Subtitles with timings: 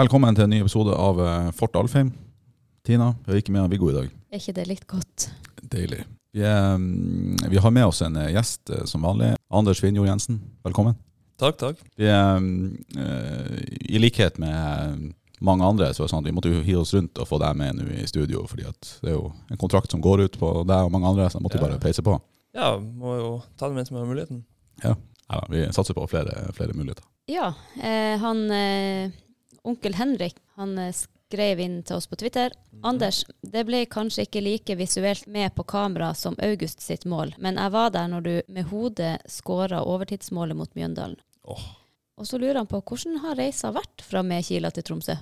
[0.00, 2.08] Velkommen til en ny episode av eh, Fort Alfheim.
[2.88, 4.06] Tina, vi har ikke med Viggo i dag.
[4.32, 5.26] Er ikke det litt godt?
[5.60, 6.06] Deilig.
[6.32, 9.34] Vi, er, mm, vi har med oss en eh, gjest eh, som vanlig.
[9.52, 10.96] Anders Vinjo Jensen, velkommen.
[11.42, 11.84] Takk, takk.
[12.00, 12.40] Vi er,
[12.96, 13.60] eh,
[13.92, 15.04] I likhet med
[15.44, 17.42] mange andre så er det sånn at vi måtte jo hive oss rundt og få
[17.44, 20.56] deg med nå i studio, fordi det er jo en kontrakt som går ut på
[20.64, 21.66] deg og mange andre, så jeg måtte Ja.
[21.68, 22.16] bare peise på.
[22.56, 24.46] Ja, må jo ta det med som har muligheten.
[24.80, 24.96] Ja,
[25.52, 27.04] vi satser på flere, flere muligheter.
[27.28, 29.10] Ja, eh, han eh,
[29.66, 30.94] onkel Henrik han eh,
[31.30, 32.54] skrev inn til oss på Twitter.
[32.82, 37.60] Anders, det ble kanskje ikke like visuelt med på kamera som August sitt mål, men
[37.60, 41.20] jeg var der når du med hodet skåra overtidsmålet mot Mjøndalen.
[41.44, 41.68] Oh.
[42.20, 45.16] Og så lurer han på hvordan har reisa vært fra Mekila til Tromsø?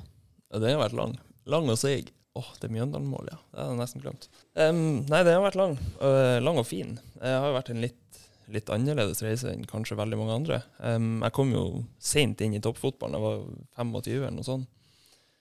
[0.48, 1.18] Ja, Den har vært lang.
[1.46, 2.10] Lang og seig.
[2.38, 3.38] Åh, det er Mjøndalen-mål, ja.
[3.50, 4.26] Det hadde jeg nesten glemt.
[4.54, 5.76] Um, nei, den har vært lang.
[6.00, 6.96] Uh, lang og fin.
[7.18, 8.20] Det har vært en litt,
[8.52, 10.58] litt annerledes reise enn kanskje veldig mange andre.
[10.80, 11.64] Um, jeg kom jo
[12.00, 13.18] seint inn i toppfotballen.
[13.18, 13.42] Jeg var
[13.82, 14.68] 25 eller noe sånt.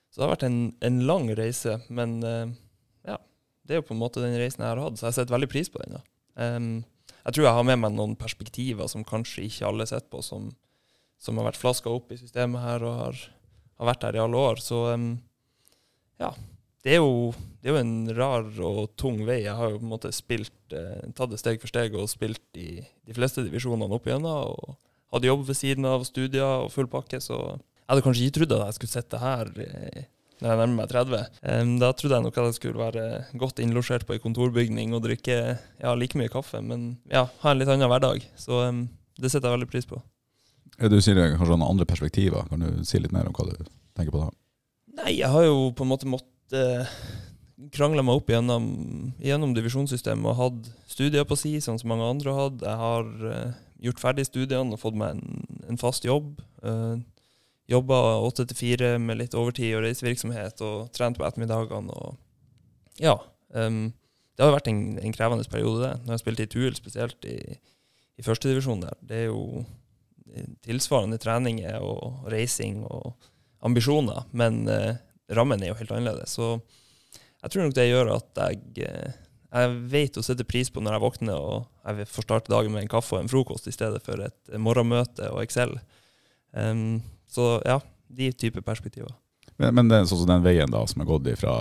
[0.08, 1.78] Så det har vært en, en lang reise.
[1.92, 2.52] Men uh,
[3.08, 3.18] ja,
[3.64, 5.50] det er jo på en måte den reisen jeg har hatt, så jeg setter veldig
[5.52, 5.98] pris på den.
[5.98, 6.04] da.
[6.38, 6.70] Um,
[7.24, 10.52] jeg tror jeg har med meg noen perspektiver som kanskje ikke alle sitter på, som,
[11.20, 13.24] som har vært flaska opp i systemet her og har,
[13.80, 14.62] har vært her i alle år.
[14.64, 15.10] Så um,
[16.22, 16.32] ja,
[16.88, 19.42] det er, jo, det er jo en rar og tung vei.
[19.44, 22.56] Jeg har jo på en måte spilt, eh, tatt det steg for steg og spilt
[22.56, 24.54] i de fleste divisjonene opp igjennom.
[24.56, 24.78] Og
[25.12, 28.54] hadde jobb ved siden av studier og full pakke, så jeg hadde kanskje ikke trodd
[28.56, 30.06] at jeg skulle sitte her eh,
[30.38, 31.28] når jeg nærmer meg 30.
[31.52, 33.04] Em, da trodde jeg nok at jeg skulle være
[33.42, 37.60] godt innlosjert på ei kontorbygning og drikke ja, like mye kaffe, men ja, ha en
[37.60, 38.24] litt annen hverdag.
[38.40, 38.86] Så em,
[39.20, 40.00] det setter jeg veldig pris på.
[40.78, 42.48] Du sier kanskje noen andre perspektiver.
[42.48, 44.32] Kan du si litt mer om hva du tenker på da?
[45.02, 46.32] Nei, jeg har jo på en måte måttet
[47.74, 48.66] krangle meg opp gjennom,
[49.22, 52.64] gjennom divisjonssystemet og hatt studier på si, sånn som mange andre hatt.
[52.64, 56.36] Jeg har eh, gjort ferdig studiene og fått meg en, en fast jobb.
[56.64, 56.98] Uh,
[57.68, 61.92] Jobba åtte til fire med litt overtid og reisevirksomhet og trent på ettermiddagene.
[61.92, 63.18] Og ja.
[63.52, 63.90] Um,
[64.38, 66.06] det har vært en, en krevende periode, det.
[66.06, 67.36] Når jeg spilte i Tuel, spesielt i,
[68.16, 68.96] i førstedivisjon der.
[69.04, 69.66] Det er jo
[70.32, 73.18] eh, tilsvarende treninger og reising og
[73.66, 75.02] ambisjoner, men eh,
[75.36, 76.36] rammen er jo helt annerledes.
[76.38, 76.56] Så
[77.42, 79.18] jeg tror nok det gjør at jeg, eh,
[79.48, 82.84] jeg vet å sette pris på når jeg våkner og jeg får starte dagen med
[82.84, 85.78] en kaffe og en frokost i stedet for et morgenmøte og Excel.
[86.52, 87.78] Um, så ja,
[88.08, 89.12] de typer perspektiver.
[89.56, 91.54] Men, men det er sånn som den veien da, som er gått fra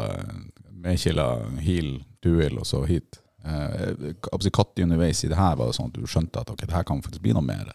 [0.83, 1.29] Mekila,
[1.63, 3.21] Hil, Duil og så hit.
[3.47, 6.75] Eh, Når underveis i det her, var det sånn at du skjønte at ok, det
[6.75, 7.71] her kan faktisk bli noe mer?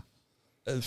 [0.68, 0.78] Eh,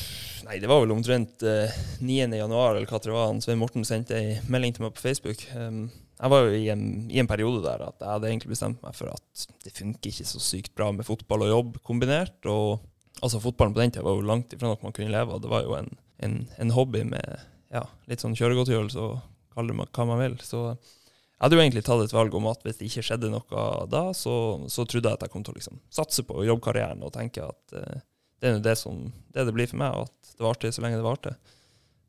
[0.45, 2.29] Nei, det var vel omtrent uh, 9.
[2.37, 3.29] januar, eller hva det var.
[3.31, 5.41] han Svein Morten sendte ei melding til meg på Facebook.
[5.57, 8.83] Um, jeg var jo i en, i en periode der at jeg hadde egentlig bestemt
[8.85, 12.37] meg for at det funker ikke så sykt bra med fotball og jobb kombinert.
[12.47, 12.79] Og
[13.19, 15.43] altså fotballen på den tida var jo langt ifra noe man kunne leve av.
[15.43, 15.91] Det var jo en,
[16.23, 17.35] en, en hobby med
[17.73, 19.17] ja, litt sånn kjøregodtgjørelse og
[19.55, 20.39] kall det hva man vil.
[20.45, 23.67] Så jeg hadde jo egentlig tatt et valg om at hvis det ikke skjedde noe
[23.91, 24.35] da, så,
[24.71, 27.75] så trodde jeg at jeg kom til å liksom satse på jobbkarrieren og tenke at
[27.75, 28.03] eh,
[28.41, 28.99] det er jo det som
[29.33, 31.35] det, det blir for meg, at det varte så lenge det varte.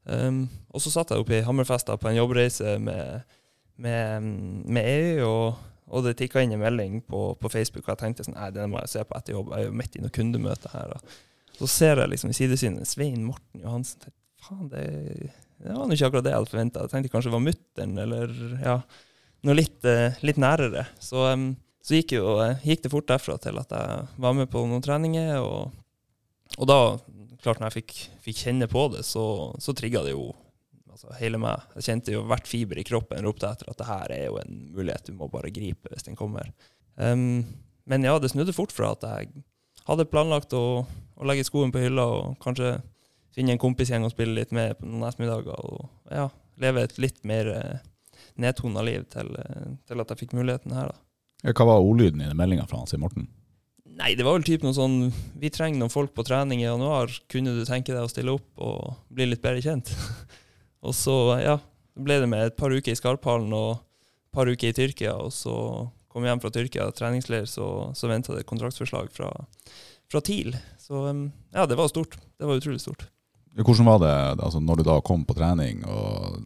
[0.06, 3.24] Um, og så satt jeg oppe i Hammerfest på en jobbreise med,
[3.82, 4.28] med,
[4.66, 8.26] med EU, og, og det tikka inn en melding på, på Facebook, og jeg tenkte
[8.26, 10.14] sånn Nei, den må jeg se på etter jobb, jeg er jo midt i noe
[10.14, 10.94] kundemøte her.
[10.98, 14.04] Og Så ser jeg liksom i sidesynet Svein Morten Johansen.
[14.04, 14.84] Tenkte, Faen, det,
[15.58, 16.82] det var ikke akkurat det jeg hadde forventa.
[16.84, 18.74] Jeg tenkte kanskje det var mutter'n, eller ja,
[19.46, 20.84] noe litt, eh, litt nærere.
[21.02, 21.48] Så, um,
[21.82, 24.84] så gikk, jo, eh, gikk det fort derfra til at jeg var med på noen
[24.84, 25.40] treninger.
[25.40, 25.72] og
[26.56, 26.78] og da,
[27.42, 29.26] klart når jeg fikk, fikk kjenne på det, så,
[29.62, 30.30] så trigga det jo
[30.92, 31.66] altså, hele meg.
[31.76, 34.60] Jeg kjente jo hvert fiber i kroppen ropte etter at det her er jo en
[34.74, 36.52] mulighet du må bare gripe hvis den kommer.
[36.96, 37.44] Um,
[37.86, 39.44] men ja, det snudde fort fra at jeg
[39.86, 42.76] hadde planlagt å, å legge skoen på hylla og kanskje
[43.36, 45.60] finne en kompisgjeng og spille litt med på noen ettermiddager.
[45.60, 46.30] Og ja,
[46.62, 47.84] leve et litt mer eh,
[48.42, 50.90] nedtona liv til, eh, til at jeg fikk muligheten her.
[50.90, 51.52] da.
[51.52, 53.28] Hva var ordlyden i meldinga fra Svein Morten?
[53.96, 55.08] Nei, det var vel typ noe sånn
[55.40, 57.12] Vi trenger noen folk på trening i januar.
[57.32, 59.92] Kunne du tenke deg å stille opp og bli litt bedre kjent?
[60.86, 61.56] og så, ja,
[61.96, 65.16] ble det med et par uker i Skarphallen og et par uker i Tyrkia.
[65.16, 65.54] Og så
[66.12, 67.66] kom jeg hjem fra Tyrkia treningsleir, så,
[67.96, 69.30] så venta det et kontraktsforslag fra,
[70.12, 70.52] fra TIL.
[70.80, 72.18] Så ja, det var stort.
[72.36, 73.08] Det var utrolig stort.
[73.56, 74.14] Hvordan var det
[74.44, 76.44] altså, når du da kom på trening, og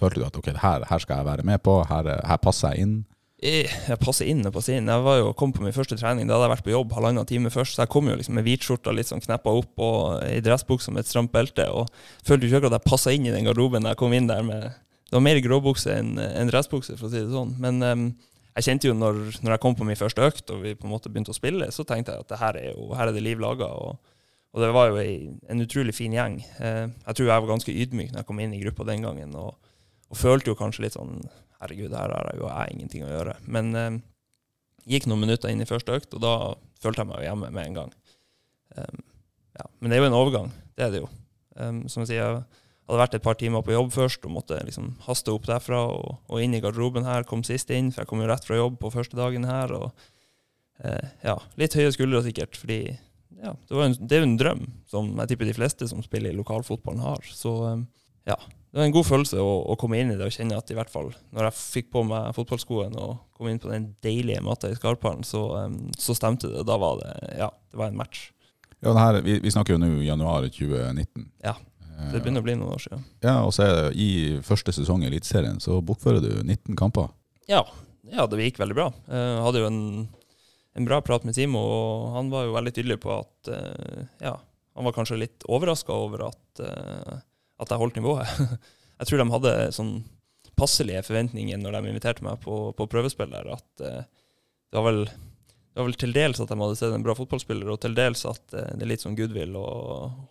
[0.00, 2.86] følte du at ok, her, her skal jeg være med på, her, her passer jeg
[2.86, 2.96] inn?
[3.36, 3.68] Jeg,
[4.00, 4.88] passer inn og passer inn.
[4.88, 6.24] Jeg var jo, kom på min første trening.
[6.24, 7.76] Da hadde jeg vært på jobb halvannen time først.
[7.76, 11.04] Så jeg kom jo liksom med hvitskjorta litt sånn kneppa opp og i dressbukse med
[11.04, 11.66] et stramt belte.
[11.68, 11.90] Og
[12.24, 14.44] følte jo ikke at jeg passa inn i den garderoben da jeg kom inn der
[14.46, 14.70] med
[15.06, 17.52] Det var mer gråbukse enn en dressbukse, for å si det sånn.
[17.62, 18.08] Men um,
[18.56, 20.94] jeg kjente jo når, når, jeg kom på min første økt og vi på en
[20.96, 23.38] måte begynte å spille, så tenkte jeg at her er jo her er det liv
[23.38, 23.68] laga.
[23.68, 24.00] Og,
[24.50, 26.40] og, det var jo en, en utrolig fin gjeng.
[26.56, 29.36] Uh, jeg tror jeg var ganske ydmyk når jeg kom inn i gruppa den gangen.
[29.38, 29.54] og
[30.10, 31.18] og følte jo kanskje litt sånn
[31.56, 33.32] Herregud, her har jo jeg ingenting å gjøre.
[33.48, 33.94] Men eh,
[34.92, 36.34] gikk noen minutter inn i første økt, og da
[36.82, 37.94] følte jeg meg jo hjemme med en gang.
[38.76, 39.00] Um,
[39.56, 39.66] ja.
[39.80, 40.50] Men det er jo en overgang.
[40.76, 41.08] Det er det jo.
[41.56, 44.60] Um, som jeg sier, jeg hadde vært et par timer på jobb først og måtte
[44.68, 47.26] liksom haste opp derfra og, og inn i garderoben her.
[47.26, 49.72] Kom sist inn, for jeg kom jo rett fra jobb på første dagen her.
[49.74, 49.88] og
[50.84, 52.80] eh, ja, Litt høye skuldre sikkert, fordi
[53.36, 56.30] ja, det, en, det, er jo en drøm som jeg tipper de fleste som spiller
[56.30, 57.26] i lokalfotballen har.
[57.26, 57.88] Så um,
[58.28, 58.38] ja,
[58.76, 60.74] det var en god følelse å, å, komme inn i det og kjenne at i
[60.76, 64.68] hvert fall når jeg fikk på meg fotballskoene og kom inn på den deilige matta
[64.68, 66.60] i Skarphallen, så, um, så, stemte det.
[66.68, 68.26] Da var det ja, det var en match.
[68.84, 71.24] Ja, her, vi, vi, snakker jo nå januar 2019.
[71.40, 71.54] Ja,
[72.10, 73.06] det begynner å bli noen år siden.
[73.24, 74.08] Ja, og så er det i
[74.44, 77.08] første sesong i Eliteserien så bokfører du 19 kamper.
[77.48, 77.62] Ja,
[78.12, 78.90] ja det gikk veldig bra.
[79.08, 79.78] Jeg hadde jo en,
[80.76, 84.34] en bra prat med Timo, og han var jo veldig tydelig på at uh, ja,
[84.76, 87.24] han var kanskje litt overraska over at uh,
[87.62, 88.26] at jeg holdt nivået.
[88.96, 89.96] Jeg tror de hadde sånn
[90.56, 93.50] passelige forventninger når de inviterte meg på, på prøvespill der.
[93.52, 97.04] At uh, det, var vel, det var vel til dels at de hadde sett en
[97.04, 99.66] bra fotballspiller, og til dels at uh, det er litt sånn goodwill å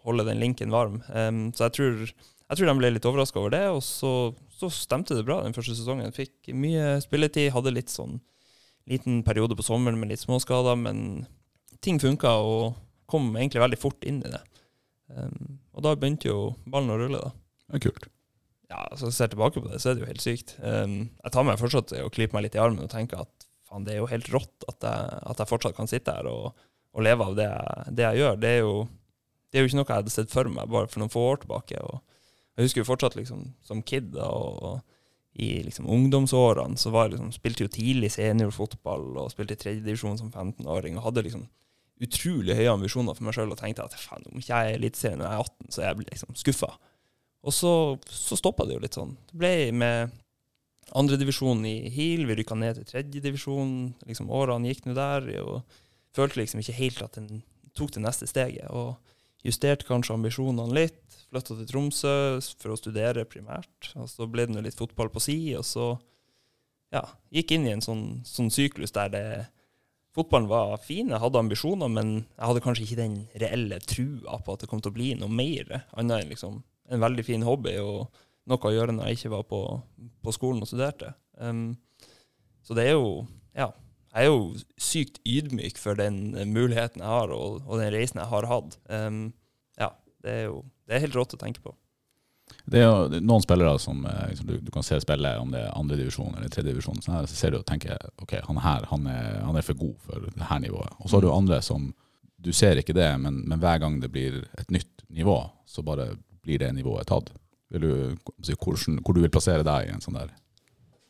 [0.07, 1.01] holde den linken varm.
[1.13, 4.13] Um, så jeg tror, jeg tror, de ble litt overraska over det, og så,
[4.57, 6.16] så, stemte det bra den første sesongen.
[6.16, 8.18] Fikk mye spilletid, hadde litt sånn
[8.89, 11.25] liten periode på sommeren med litt småskader, men
[11.86, 12.75] ting funka og
[13.10, 14.42] kom egentlig veldig fort inn i det.
[15.13, 17.34] Um, og da begynte jo ballen å rulle, da.
[17.69, 18.07] Det er kult.
[18.72, 20.56] Ja, så Ser jeg tilbake på det, så er det jo helt sykt.
[20.62, 23.48] Um, jeg tar meg fortsatt og å klype meg litt i armen og tenker at
[23.69, 26.66] faen, det er jo helt rått at jeg, at jeg fortsatt kan sitte her og,
[26.96, 28.42] og leve av det jeg, det jeg, gjør.
[28.42, 28.75] Det er, jo,
[29.52, 31.42] det er jo ikke noe jeg hadde sett for meg bare for noen få år
[31.44, 31.86] tilbake.
[31.86, 32.01] Og
[32.56, 34.81] jeg husker jo fortsatt liksom, som kid da, og
[35.36, 40.22] i liksom, ungdomsårene så var jeg liksom, spilte jo tidlig seniorfotball og spilte i tredjedivisjon
[40.22, 40.98] som 15-åring.
[40.98, 41.46] og hadde liksom
[42.03, 45.21] utrolig høye ambisjoner for meg sjøl og tenkte at faen, om ikke jeg er eliteserien
[45.21, 46.71] når jeg er 18, så er jeg liksom skuffa.
[47.45, 47.71] Og så,
[48.09, 49.13] så stoppa det jo litt sånn.
[49.30, 50.15] Det ble med
[50.97, 53.75] andredivisjon i Heal, vi rykka ned til tredjedivisjon.
[54.09, 55.77] Liksom, årene gikk nå der, og
[56.18, 57.44] følte liksom ikke helt at den
[57.77, 58.68] tok det neste steget.
[58.74, 58.95] Og
[59.45, 61.01] justerte kanskje ambisjonene litt.
[61.30, 62.15] Flytta til Tromsø
[62.62, 63.94] for å studere primært.
[64.00, 65.94] Og så ble det litt fotball på si, og så
[66.94, 67.03] ja,
[67.33, 69.25] gikk inn i en sånn, sånn syklus der det
[70.15, 74.56] fotballen var fin, jeg hadde ambisjoner, men jeg hadde kanskje ikke den reelle trua på
[74.56, 76.62] at det kom til å bli noe mer, annet enn liksom
[76.94, 79.62] en veldig fin hobby og noe å gjøre når jeg ikke var på,
[80.21, 81.15] på skolen og studerte.
[81.41, 81.73] Um,
[82.65, 83.25] så det er jo
[83.56, 83.71] Ja.
[84.15, 84.44] Jeg er jo
[84.79, 88.77] sykt ydmyk for den muligheten jeg har, og, og den reisen jeg har hatt.
[88.88, 89.33] Um,
[89.75, 89.89] ja,
[90.23, 91.73] det er jo det er helt rått å tenke på.
[92.65, 95.75] Det er jo noen spillere som liksom, du, du, kan se spille, om det er
[95.77, 99.59] andredivisjon eller tredjedivisjon, så, så ser du og tenker ok, han her han er, han
[99.59, 100.97] er for god for det her nivået.
[101.00, 101.38] Og så har du mm.
[101.38, 101.92] andre som
[102.45, 106.12] du ser ikke det, men, men, hver gang det blir et nytt nivå, så bare
[106.45, 107.31] blir det nivået tatt.
[107.74, 107.94] Vil du,
[108.38, 110.33] hvordan, hvor du vil plassere deg i en sånn der?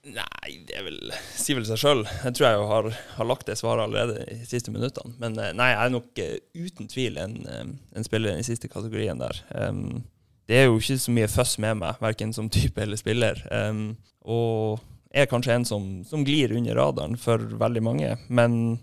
[0.05, 0.99] Nei, det er vel,
[1.33, 2.03] sier vel seg sjøl.
[2.05, 5.15] Jeg tror jeg har, har, lagt det svaret allerede i de siste minuttene.
[5.19, 6.21] Men nei, jeg er nok
[6.53, 9.39] uten tvil en, en spiller i den siste kategorien der.
[9.57, 10.03] Um,
[10.49, 13.39] det er jo ikke så mye føss med meg, verken som type eller spiller.
[13.49, 14.83] Um, og
[15.15, 18.11] er kanskje en som, som, glir under radaren for veldig mange.
[18.27, 18.77] Men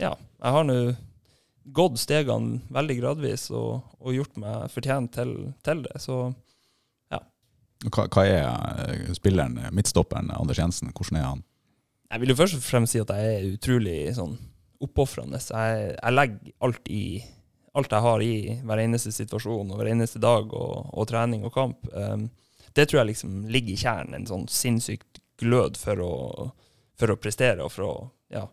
[0.00, 0.78] ja, jeg har nå
[1.76, 5.34] gått stegene veldig gradvis og, og gjort meg fortjent til,
[5.66, 6.00] til, det.
[6.02, 6.18] Så
[7.12, 7.20] ja.
[7.90, 8.44] Hva, hva er
[8.86, 11.46] eh, spilleren, midtstopperen Anders Jensen, hvordan er han?
[12.06, 14.36] Jeg vil jo først og fremst si at jeg er utrolig sånn
[14.82, 15.40] oppofrende.
[15.42, 17.04] Jeg, jeg legger alt i
[17.76, 21.54] alt jeg har i hver eneste situasjon og hver eneste dag og, og trening og
[21.54, 22.28] kamp, um,
[22.76, 24.18] det tror jeg liksom ligger i kjernen.
[24.18, 26.12] En sånn sinnssykt glød for å,
[26.96, 27.94] for å prestere og for å
[28.32, 28.44] ja,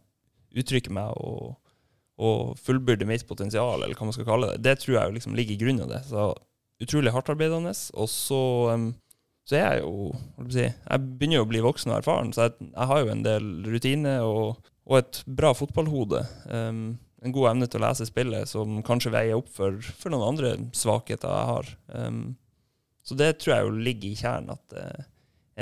[0.56, 1.56] uttrykke meg og,
[2.24, 4.63] og fullbyrde mitt potensial, eller hva man skal kalle det.
[4.68, 6.03] Det tror jeg liksom ligger i grunnen av det.
[6.08, 6.32] Så
[6.84, 7.74] utrolig hardtarbeidende.
[8.00, 8.42] Og så,
[8.74, 8.92] um,
[9.48, 10.12] så er jeg jo
[10.50, 13.25] si, Jeg begynner jo å bli voksen og erfaren, så jeg, jeg har jo en
[13.25, 16.24] del rutiner og, og et bra fotballhode.
[16.48, 16.86] Um,
[17.24, 20.53] en god evne til å lese spillet som kanskje veier opp for, for noen andre
[20.75, 21.72] svakheter jeg har.
[21.96, 22.24] Um,
[23.03, 25.08] så det tror jeg jo ligger i kjernen, at uh,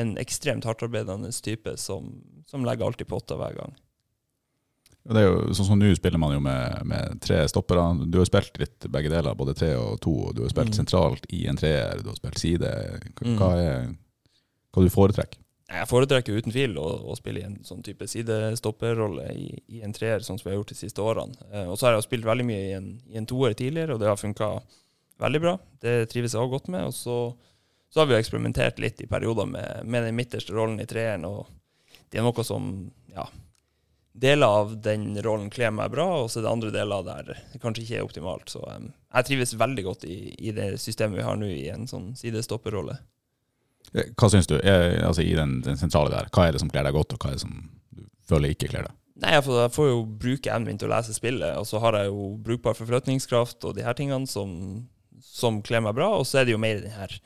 [0.02, 2.12] en ekstremt hardtarbeidende type som,
[2.50, 3.78] som legger alltid potter hver gang.
[5.02, 7.88] Ja, det er jo sånn som Nå spiller man jo med, med, tre stoppere.
[8.06, 10.14] Du har spilt litt begge deler, både tre og to.
[10.38, 10.78] Du har spilt mm.
[10.78, 12.74] sentralt i en treer, du har spilt side.
[13.18, 13.42] Hva, mm.
[13.58, 13.88] er
[14.72, 15.42] hva du foretrekker?
[15.72, 19.94] Jeg foretrekker uten tvil å, å, spille i en sånn type sidestopperrolle i, i, en
[19.96, 21.48] treer, sånn som vi har gjort de siste årene.
[21.52, 24.02] Eh, og så har jeg spilt veldig mye i en, i en toer tidligere, og
[24.02, 24.50] det har funka
[25.22, 25.56] veldig bra.
[25.84, 26.90] Det trives jeg òg godt med.
[26.90, 27.20] Og så,
[27.88, 31.48] så, har vi eksperimentert litt i perioder med, med, den midterste rollen i treeren, og
[32.12, 32.74] det er noe som
[33.16, 33.30] ja,
[34.12, 37.62] Deler av den rollen kler meg bra, og så er det andre deler der det
[37.64, 38.52] kanskje ikke er optimalt.
[38.52, 41.88] Så um, jeg trives veldig godt i, i det systemet vi har nå, i en
[41.88, 42.98] sånn sidestopperrolle.
[43.92, 46.30] Hva syns du er, altså, i den, den, sentrale der?
[46.32, 47.58] Hva er det som kler deg godt, og hva er det som
[47.92, 48.96] du føler ikke kler deg?
[49.22, 51.82] Nei, jeg får, jeg får jo bruke evnen min til å lese spillet, og så
[51.84, 54.56] har jeg jo brukbar forflytningskraft og de her tingene som,
[55.22, 57.20] som kler meg bra, og så er det jo mer den her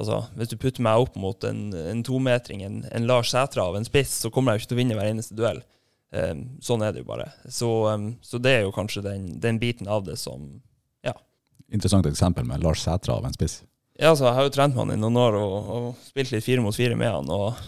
[0.00, 3.76] Altså, Hvis du putter meg opp mot en, en tometring, en, en Lars Sætra av
[3.76, 5.60] en spiss, så kommer jeg jo ikke til å vinne hver eneste duell.
[6.12, 7.28] Um, sånn er det jo bare.
[7.48, 10.62] Så, um, så det er jo kanskje den, den, biten av det som
[11.04, 11.14] Ja.
[11.72, 13.62] Interessant eksempel med Lars Sætra av en spiss.
[14.00, 16.46] Ja, altså, jeg har jo trent med han i noen år og, og spilt litt
[16.46, 17.28] fire mot fire med han.
[17.30, 17.58] og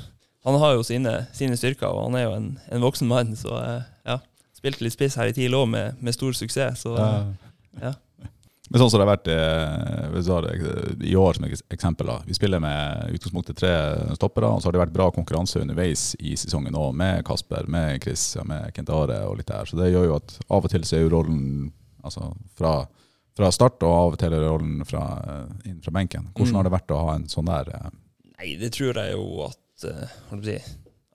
[0.46, 3.58] Han har jo sine, sine styrker, og han er jo en, en voksen mann, så
[3.58, 4.20] uh, ja.
[4.56, 6.86] Spilte litt spiss her i TIL òg med, med, stor suksess.
[6.86, 6.94] Så,
[7.82, 7.92] ja.
[8.70, 12.08] Men sånn som det har vært eh, i år som eksempel.
[12.08, 12.16] Da.
[12.24, 13.72] Vi spiller med utgangspunktet tre
[14.16, 18.00] stoppere, og så har det vært bra konkurranse underveis i sesongen òg, med Kasper, med
[18.02, 19.68] Chris, med Kent Are og litt der.
[19.68, 21.44] Så det gjør jo at av og til så er jo rollen
[22.00, 22.72] altså, fra,
[23.36, 26.30] fra, start, og av og til rollen fra, eh, inn fra benken.
[26.32, 26.58] Hvordan mm.
[26.58, 27.92] har det vært å ha en sånn der eh?
[28.34, 30.56] Nei, det tror jeg jo at uh, si,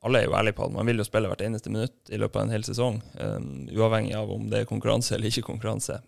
[0.08, 2.40] alle er jo ærlige på at man vil jo spille hvert eneste minutt i løpet
[2.40, 3.02] av en hel sesong.
[3.20, 6.00] Um, uavhengig av om det er konkurranse eller ikke konkurranse.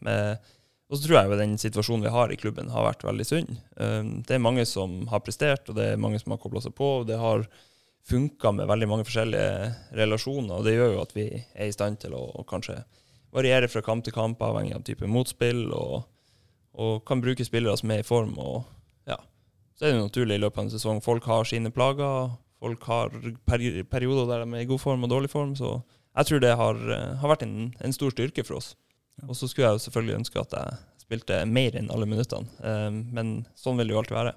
[0.91, 3.59] Og så tror jeg jo den situasjonen vi har i klubben, har vært veldig sunn.
[3.75, 6.75] Um, det er mange som har prestert, og det er mange som har kobla seg
[6.79, 6.89] på.
[7.01, 7.45] og Det har
[8.07, 12.01] funka med veldig mange forskjellige relasjoner, og det gjør jo at vi er i stand
[12.01, 12.79] til å kanskje
[13.35, 16.03] variere fra kamp til kamp, avhengig av type motspill, og,
[16.73, 18.35] og kan bruke spillere som er i form.
[18.39, 18.63] og
[19.09, 19.17] ja,
[19.75, 21.01] Så er det naturlig i løpet av en sesong.
[21.05, 23.15] Folk har sine plager, folk har
[23.47, 25.79] perioder der de er i god form og dårlig form, så
[26.11, 26.79] jeg tror det har,
[27.21, 28.73] har vært en, en stor styrke for oss.
[29.27, 33.03] Og så skulle jeg jo selvfølgelig ønske at jeg spilte mer enn alle minuttene, ehm,
[33.15, 34.33] men sånn vil det jo alltid være.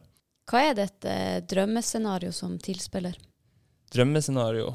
[0.51, 3.17] Hva er ditt eh, drømmescenario som tilspiller?
[3.95, 4.75] Drømmescenario?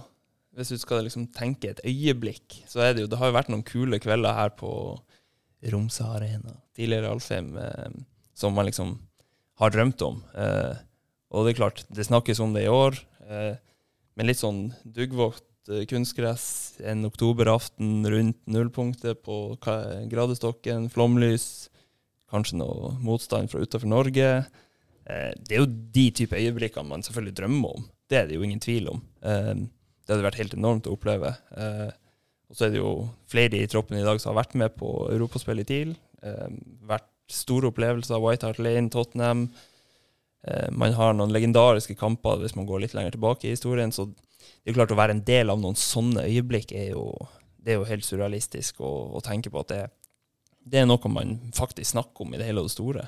[0.58, 3.52] Hvis du skal liksom tenke et øyeblikk, så er det jo Det har jo vært
[3.54, 4.72] noen kule kvelder her på
[5.72, 7.92] Romsa Arena, tidligere Alfheim, eh,
[8.34, 8.98] som man liksom
[9.60, 10.24] har drømt om.
[10.34, 10.76] Eh,
[11.30, 13.60] og det er klart, det snakkes om det i år, eh,
[14.16, 19.36] men litt sånn duggvått Eh, kunstgress en oktoberaften rundt nullpunktet på
[20.10, 21.70] gradestokken, flomlys,
[22.32, 24.30] kanskje noe motstand fra utenfor Norge.
[25.06, 27.86] Eh, det er jo de type øyeblikkene man selvfølgelig drømmer om.
[28.10, 29.04] Det er det jo ingen tvil om.
[30.10, 31.36] Eh, det hadde vært helt enormt å oppleve.
[32.50, 32.94] Og så er det jo
[33.30, 35.92] flere i troppen i dag som har vært med på europaspill i TIL.
[36.90, 38.18] Vært store opplevelser.
[38.18, 39.52] White Hart Lane, Tottenham.
[40.74, 43.94] Man har noen legendariske kamper hvis man går litt lenger tilbake i historien.
[43.94, 44.08] så
[44.64, 47.06] det er klart Å være en del av noen sånne øyeblikk er jo,
[47.58, 49.80] det er jo helt surrealistisk å, å tenke på at det,
[50.62, 53.08] det, er noe man faktisk snakker om i det hele og det store.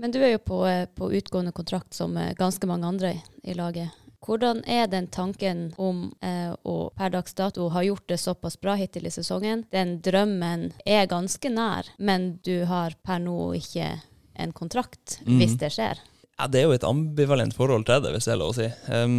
[0.00, 3.56] Men du er jo på, eh, på utgående kontrakt som eh, ganske mange andre i
[3.56, 3.96] laget.
[4.20, 8.74] Hvordan er den tanken om eh, å per dags dato ha gjort det såpass bra
[8.76, 9.64] hittil i sesongen?
[9.72, 13.94] Den drømmen er ganske nær, men du har per nå ikke
[14.40, 15.38] en kontrakt, mm.
[15.40, 16.02] hvis det skjer?
[16.36, 18.68] Ja, Det er jo et ambivalent forhold til det, hvis det er lov å si.
[18.92, 19.16] Um,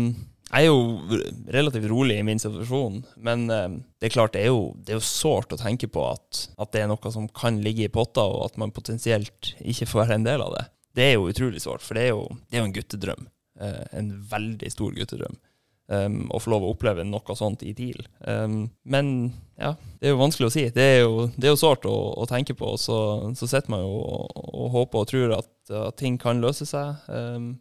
[0.51, 1.19] jeg er jo
[1.55, 4.97] relativt rolig i min situasjon, men eh, det er klart det er jo, det er
[4.99, 8.25] jo sårt å tenke på at, at, det er noe som kan ligge i potta,
[8.27, 10.65] og at man potensielt ikke får være en del av det.
[10.99, 13.29] Det er jo utrolig sårt, for det er jo, det er jo en guttedrøm.
[13.61, 15.37] Eh, en veldig stor guttedrøm.
[15.91, 18.05] Um, å få lov å oppleve noe sånt i TIL.
[18.23, 19.09] Um, men
[19.59, 20.63] ja, det er jo vanskelig å si.
[20.71, 22.95] Det er jo, det jo sårt å, å, tenke på, så,
[23.35, 25.51] så sitter man jo og, og, håper og tror at,
[25.81, 26.95] at ting kan løse seg.
[27.11, 27.51] Um,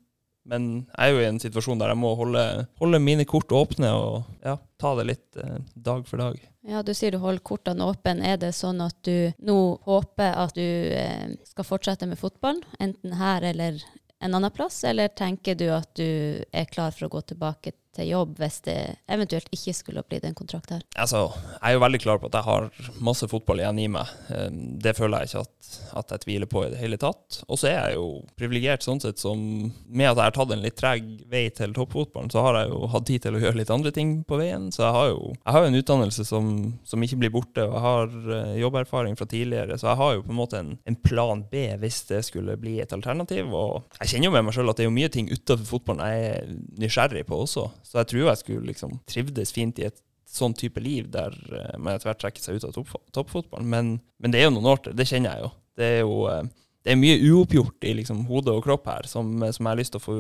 [0.49, 2.45] men jeg er jo i en situasjon der jeg må holde,
[2.81, 6.39] holde mine kort åpne og ja, ta det litt eh, dag for dag.
[6.67, 8.25] Ja, Du sier du holder kortene åpne.
[8.25, 10.65] Er det sånn at du nå håper at du
[10.97, 13.83] eh, skal fortsette med fotballen, enten her eller
[14.21, 18.11] en annen plass, eller tenker du at du er klar for å gå tilbake til
[18.11, 18.79] jobb hvis det
[19.11, 20.87] eventuelt ikke skulle bli den kontrakten her?
[21.01, 22.69] Altså, jeg er jo veldig klar på at jeg har
[23.03, 24.13] masse fotball igjen i meg.
[24.35, 25.71] Ehm, det føler jeg ikke at,
[26.03, 27.41] at jeg tviler på i det hele tatt.
[27.49, 28.07] Og så er jeg jo
[28.39, 32.31] privilegert sånn sett som med at jeg har tatt en litt treg vei til toppfotballen,
[32.33, 34.71] så har jeg jo hatt tid til å gjøre litt andre ting på veien.
[34.75, 36.51] Så jeg har jo jeg har en utdannelse som,
[36.87, 40.25] som, ikke blir borte, og jeg har uh, jobberfaring fra tidligere, så jeg har jo
[40.27, 43.51] på en måte en, en, plan B hvis det skulle bli et alternativ.
[43.57, 46.05] Og jeg kjenner jo med meg sjøl at det er jo mye ting utenfor fotballen
[46.07, 47.67] jeg er nysgjerrig på også.
[47.87, 51.75] Så jeg tror jeg skulle liksom trivdes fint i et sånn type liv der uh,
[51.79, 52.77] man etter hvert trekker seg ut av
[53.15, 53.71] toppfotballen.
[53.71, 55.53] Men, men, det er jo noen år til, det kjenner jeg jo.
[55.81, 56.43] Det er jo uh,
[56.81, 59.93] det er mye uoppgjort i liksom, hode og kropp her som, som, jeg har lyst
[59.93, 60.15] til å få,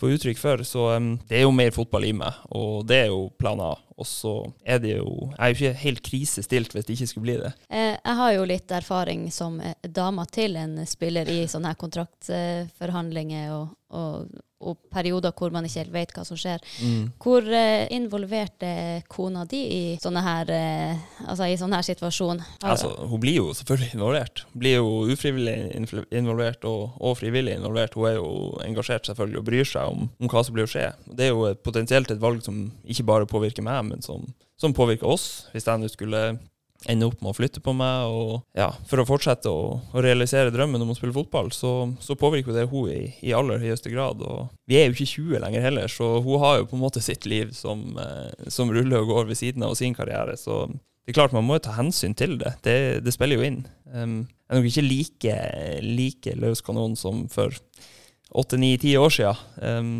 [0.00, 0.62] få uttrykk for.
[0.64, 3.74] Så um, det er jo mer fotball i meg, og det er jo plan A.
[3.96, 7.26] Og så er det jo Jeg er jo ikke helt krisestilt hvis det ikke skulle
[7.26, 7.52] bli det.
[7.68, 13.54] Eh, jeg har jo litt erfaring som dama til en spiller i sånne her kontraktforhandlinger
[13.56, 16.62] og, og og perioder hvor man ikke helt vet hva som skjer.
[16.80, 17.10] Mm.
[17.20, 22.40] Hvor eh, involvert er kona di i sånne her, eh, altså i sånne her situasjon?
[22.64, 24.44] Altså, hun blir jo selvfølgelig involvert.
[24.52, 25.58] Hun blir jo ufrivillig
[26.14, 27.98] involvert og, og frivillig involvert.
[27.98, 28.30] Hun er jo
[28.64, 30.88] engasjert selvfølgelig og bryr seg om, om hva som blir å skje.
[31.12, 34.24] Det er jo et, potensielt et valg som ikke bare påvirker meg, men som,
[34.60, 35.46] som påvirker oss.
[35.52, 36.26] Hvis jeg nå skulle
[36.90, 40.52] ende opp med å flytte på meg og ja, for å fortsette å, å realisere
[40.54, 44.22] drømmen om å spille fotball, så, så påvirker det hun i, i aller høyeste grad.
[44.22, 47.04] Og vi er jo ikke 20 lenger heller, så hun har jo på en måte
[47.04, 50.38] sitt liv som, eh, som ruller og går ved siden av sin karriere.
[50.40, 50.64] Så
[51.06, 52.56] det er klart man må jo ta hensyn til det.
[52.66, 53.60] Det, det spiller jo inn.
[53.94, 55.36] Um, jeg er nok ikke like,
[55.86, 57.54] like løs kanon som for
[58.34, 59.44] åtte-ni-ti år siden.
[59.62, 59.92] Um,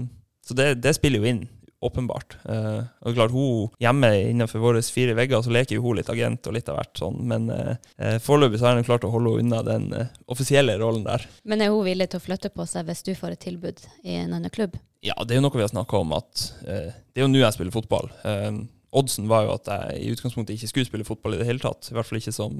[0.46, 1.44] så det, det spiller jo inn,
[1.80, 2.36] åpenbart.
[2.48, 6.48] Eh, og klart, hun hjemme innenfor våre fire vegger, så leker jo hun litt agent
[6.48, 9.36] og litt av hvert sånn, men uh, uh, foreløpig så har hun klart å holde
[9.36, 11.26] henne unna den eh, offisielle rollen der.
[11.44, 14.16] Men er hun villig til å flytte på seg hvis du får et tilbud i
[14.22, 14.78] en annen klubb?
[15.04, 17.42] Ja, det er jo noe vi har snakka om, at uh, det er jo nå
[17.42, 18.10] jeg spiller fotball.
[18.24, 18.64] Um,
[18.96, 21.90] oddsen var jo at jeg i utgangspunktet ikke skulle spille fotball i det hele tatt.
[21.90, 22.56] I hvert fall ikke som,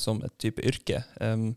[0.00, 1.02] som et type yrke.
[1.20, 1.50] Um,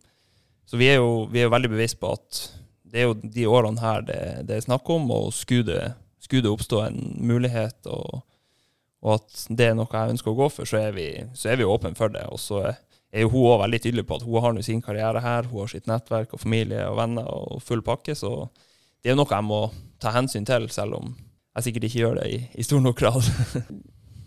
[0.68, 2.42] så vi er, jo, vi er jo veldig bevisst på at
[2.90, 5.82] det er jo de årene her det, det er snakk om, og skulle det,
[6.30, 8.22] skulle det oppstå en mulighet, og,
[9.02, 11.58] og at det er noe jeg ønsker å gå for, så er vi, så er
[11.58, 12.28] vi åpne for det.
[12.30, 15.50] Og så er jo hun òg veldig tydelig på at hun har sin karriere her,
[15.50, 18.46] hun har sitt nettverk og familie og venner og full pakke, så
[19.02, 19.64] det er jo noe jeg må
[20.00, 21.16] ta hensyn til, selv om
[21.58, 23.26] jeg sikkert ikke gjør det i, i stor nok grad.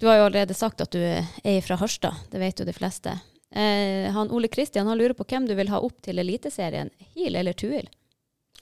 [0.03, 3.13] Du har jo allerede sagt at du er fra Harstad, det vet jo de fleste.
[3.55, 7.39] Eh, han Ole Kristian han lurer på hvem du vil ha opp til Eliteserien, Heal
[7.39, 7.87] eller Tuil?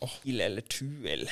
[0.05, 1.25] Oh, Heal eller Tuil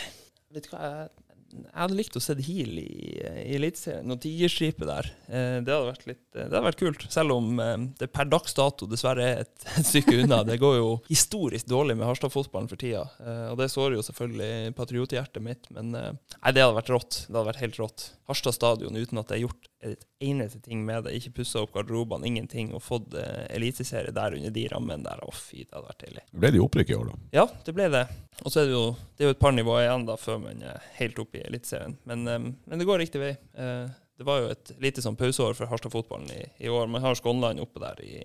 [0.54, 1.10] Vet du hva, jeg,
[1.52, 4.06] jeg hadde likt å se Hil i, i Eliteserien.
[4.08, 5.10] Noe tigerskipet der.
[5.28, 7.06] Eh, det, hadde vært litt, det hadde vært kult.
[7.12, 10.40] Selv om eh, det per dags dato dessverre er et, et stykke unna.
[10.48, 13.04] Det går jo historisk dårlig med Harstad-fotballen for tida.
[13.20, 15.68] Eh, og det sårer jo selvfølgelig patriothjertet mitt.
[15.74, 17.24] Men eh, nei, det hadde vært rått.
[17.26, 18.06] Det hadde vært helt rått.
[18.28, 21.14] Harstad stadion uten at det er gjort et eneste ting med det.
[21.18, 22.72] Ikke pussa opp garderobene, ingenting.
[22.76, 25.22] Og fått eh, eliteserie der under de rammene der.
[25.22, 26.24] Å fy, det hadde vært deilig.
[26.32, 27.22] Ble det opprykk i år, da?
[27.40, 28.04] Ja, det ble det.
[28.44, 28.84] Og så er det jo,
[29.16, 31.96] det er jo et par nivåer igjen da før man er helt oppe i Eliteserien.
[32.08, 33.32] Men, eh, men det går riktig vei.
[33.58, 33.86] Eh,
[34.18, 36.88] det var jo et lite sånn pauseår for Harstad-fotballen i, i år.
[36.90, 38.16] Man har Skånland oppe der i,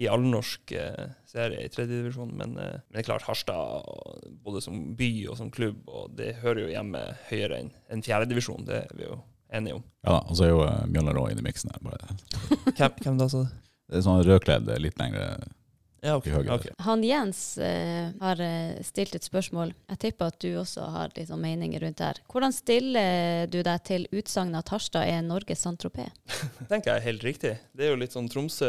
[0.00, 2.32] i allnorsk eh, serie i tredjedivisjon.
[2.32, 3.84] Men, eh, men det er klart, Harstad
[4.44, 8.64] både som by og som klubb, og det hører jo hjemme høyere enn en fjerdedivisjon.
[8.70, 9.18] Det er vi jo
[9.52, 9.84] enige om.
[10.06, 12.08] Ja da, og så er jo eh, Mjølner òg inne i miksen her.
[12.72, 13.60] Hvem, hvem da, sa du?
[13.84, 15.28] Det er sånn rødkledd, litt lengre
[16.04, 16.34] Ja, okay.
[16.36, 16.72] okay.
[16.84, 19.72] Han Jens eh, har eh, stilt et spørsmål.
[19.88, 22.20] Jeg tipper at du også har liksom, meninger rundt det her.
[22.28, 26.12] Hvordan stiller du deg til utsagnet at Harstad er Norges Saint-Tropez?
[26.70, 27.54] tenker jeg er helt riktig.
[27.72, 28.68] Det er jo litt sånn Tromsø,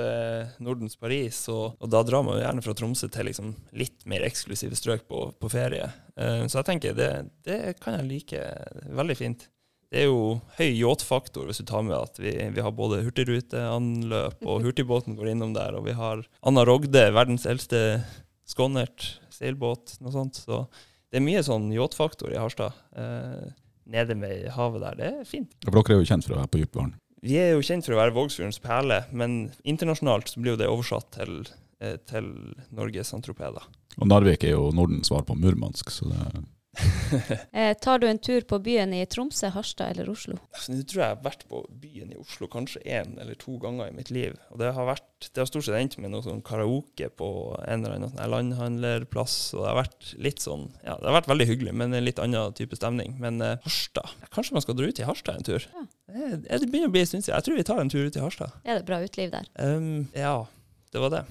[0.64, 4.24] Nordens Paris, og, og da drar man jo gjerne fra Tromsø til liksom litt mer
[4.24, 5.92] eksklusive strøk på, på ferie.
[6.16, 7.12] Uh, så jeg tenker det,
[7.44, 8.46] det kan jeg like
[8.96, 9.50] veldig fint.
[9.94, 14.42] Det er jo høy yachtfaktor hvis du tar med at vi, vi har både hurtigruteanløp,
[14.46, 18.02] og hurtigbåten går innom der, og vi har Anna Rogde, verdens eldste
[18.50, 20.42] skånert seilbåt, noe sånt.
[20.46, 20.66] Så
[21.12, 22.76] det er mye sånn yachtfaktor i Harstad.
[22.98, 23.48] Eh,
[23.86, 25.00] nede ved havet der.
[25.00, 25.54] Det er fint.
[25.66, 26.96] For dere er jo kjent for å være på dypt vann.
[27.26, 30.70] Vi er jo kjent for å være Vågsfjordens perle, men internasjonalt så blir jo det
[30.70, 31.40] oversatt til,
[31.82, 32.28] eh, til
[32.70, 33.64] Norges Saint-Tropez, da.
[33.98, 36.44] Og Narvik er jo Nordens svar på Murmansk, så det
[37.56, 40.36] Eh, tar du en tur på byen i Tromsø, Harstad eller Oslo?
[40.54, 43.56] Altså, Nå tror jeg jeg har vært på byen i Oslo kanskje én eller to
[43.62, 44.36] ganger i mitt liv.
[44.52, 47.30] Og det har, vært, det har stort sett endt med noe sånn karaoke på
[47.64, 49.38] en eller annen sånn landhandlerplass.
[49.56, 52.20] Og det har vært litt sånn Ja, det har vært veldig hyggelig, men en litt
[52.24, 53.16] annen type stemning.
[53.22, 55.70] Men eh, Harstad Kanskje man skal dra ut i Harstad en tur?
[55.72, 55.86] Ja.
[56.12, 57.38] Eh, Det begynner å bli en stund siden.
[57.38, 58.60] Jeg tror vi tar en tur ut i Harstad.
[58.66, 59.48] Er det bra utliv der?
[59.62, 60.36] Um, ja,
[60.92, 61.24] det var det.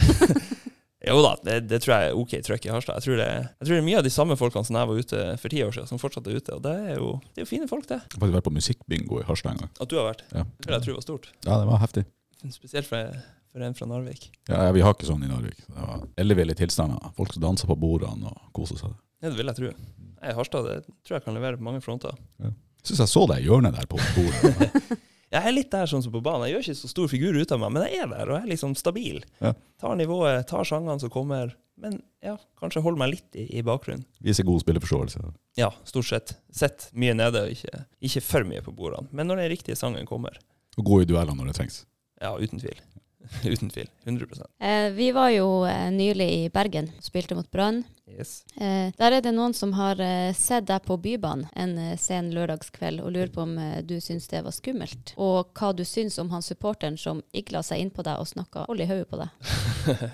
[1.08, 2.98] jo da, det, det tror jeg er OK trøkk i Harstad.
[3.00, 4.98] Jeg tror, det, jeg tror det er mye av de samme folkene som jeg var
[5.00, 6.56] ute for ti år siden, som fortsatt er ute.
[6.58, 8.02] Og det er jo, det er jo fine folk, det.
[8.02, 9.70] Jeg har faktisk vært på musikkbingo i Harstad en gang.
[9.80, 10.24] At du har vært.
[10.36, 10.44] Ja.
[10.44, 11.30] Det tror jeg tror var stort.
[11.46, 12.04] ja, det var heftig.
[12.52, 13.16] Spesielt for,
[13.54, 14.28] for en fra Narvik.
[14.50, 15.64] Ja, ja, Vi har ikke sånn i Narvik.
[15.70, 17.12] Det var elleville tilstander.
[17.16, 18.92] Folk som danser på bordene og koser seg.
[19.24, 19.72] Ja, det vil jeg tro.
[20.20, 22.12] Nei, Harstad det tror jeg kan levere på mange fronter.
[22.44, 22.52] Jeg
[22.92, 25.00] syns jeg så deg i hjørnet der på bordet.
[25.30, 26.48] Jeg er litt der sånn som på banen.
[26.48, 28.42] Jeg gjør ikke så stor figur ut av meg, men jeg er der, og jeg
[28.48, 29.20] er liksom stabil.
[29.38, 29.52] Ja.
[29.78, 31.52] Tar nivået, tar sangene som kommer.
[31.80, 34.02] Men ja, kanskje holder meg litt i, i bakgrunnen.
[34.26, 35.22] Viser god spilleforståelse.
[35.60, 36.34] Ja, stort sett.
[36.52, 39.08] Sett mye nede, og ikke, ikke for mye på bordene.
[39.16, 40.36] Men når den riktige sangen kommer,
[40.78, 41.84] Og god i dueller når det trengs.
[42.20, 42.82] ja, uten tvil.
[43.54, 43.88] uten tvil.
[44.04, 47.84] 100 Eh, vi var jo eh, nylig i Bergen spilte mot Brann.
[48.18, 48.44] Yes.
[48.56, 52.30] Eh, der er det noen som har eh, sett deg på Bybanen en eh, sen
[52.34, 55.14] lørdagskveld, og lurer på om eh, du syns det var skummelt.
[55.20, 58.66] Og hva du syns om han supporteren som igla seg inn på deg og snakka
[58.68, 59.30] hold i hodet på deg.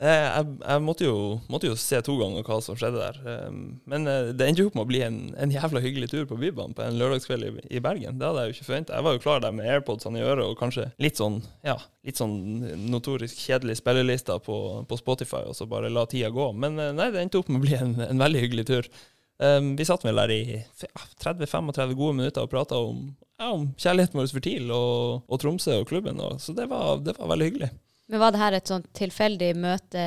[0.00, 1.16] Eh, jeg, jeg måtte, jo,
[1.52, 3.18] måtte jo se to ganger hva som skjedde der.
[3.50, 6.38] Um, men det endte jo opp med å bli en, en jævla hyggelig tur på
[6.40, 8.16] Bybanen på en lørdagskveld i, i Bergen.
[8.16, 8.96] Det hadde jeg jo ikke forventa.
[8.96, 12.16] Jeg var jo klar der med AirPodsene i øret og kanskje litt sånn ja, litt
[12.16, 12.32] sånn
[12.88, 14.56] notorisk kjedelig spillelister på,
[14.88, 16.48] på Spotify, og så bare la tida gå.
[16.56, 18.90] Men nei, det endte opp med å bli en, en veldig hyggelig tur.
[19.40, 23.06] Um, vi satt vel der i ja, 30-35 gode minutter og prata om,
[23.40, 27.00] ja, om kjærligheten vår for TIL og, og Tromsø og klubben, og, så det var,
[27.00, 27.70] det var veldig hyggelig.
[28.10, 30.04] Men Var det her et sånt tilfeldig møte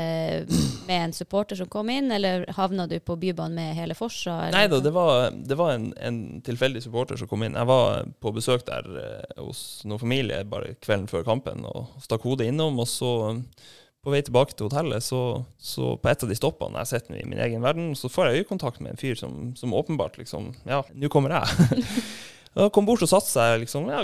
[0.89, 4.50] med en supporter som kom inn, eller havna du på Bybanen med hele Forsa?
[4.52, 7.56] Nei da, det var, det var en, en tilfeldig supporter som kom inn.
[7.56, 12.28] Jeg var på besøk der eh, hos noen familie bare kvelden før kampen og stakk
[12.28, 12.82] hodet innom.
[12.84, 13.13] Og så,
[14.04, 15.22] på vei tilbake til hotellet, så,
[15.62, 18.44] så på et av de stoppene jeg sitter i min egen verden, så får jeg
[18.44, 21.86] øyekontakt med en fyr som, som åpenbart liksom Ja, nå kommer jeg.
[22.58, 24.04] jeg kom bort og satte seg liksom, ja,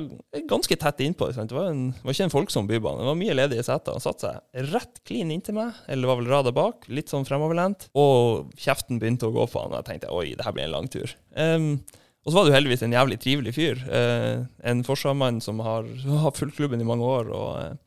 [0.50, 1.30] ganske tett innpå.
[1.36, 3.04] Det var, en, det var ikke en folksom bybane.
[3.04, 3.98] Det var mye ledige seter.
[3.98, 7.90] Han satte seg rett klin inntil meg, eller var vel rada bak, litt sånn fremoverlent.
[8.00, 10.78] Og kjeften begynte å gå på han, og jeg tenkte oi, det her blir en
[10.78, 11.12] lang tur.
[11.36, 11.74] Um,
[12.24, 13.80] og så var det jo heldigvis en jævlig trivelig fyr.
[13.96, 15.88] Eh, en forsvarsmann som har,
[16.24, 17.32] har fulgt klubben i mange år.
[17.34, 17.78] og eh,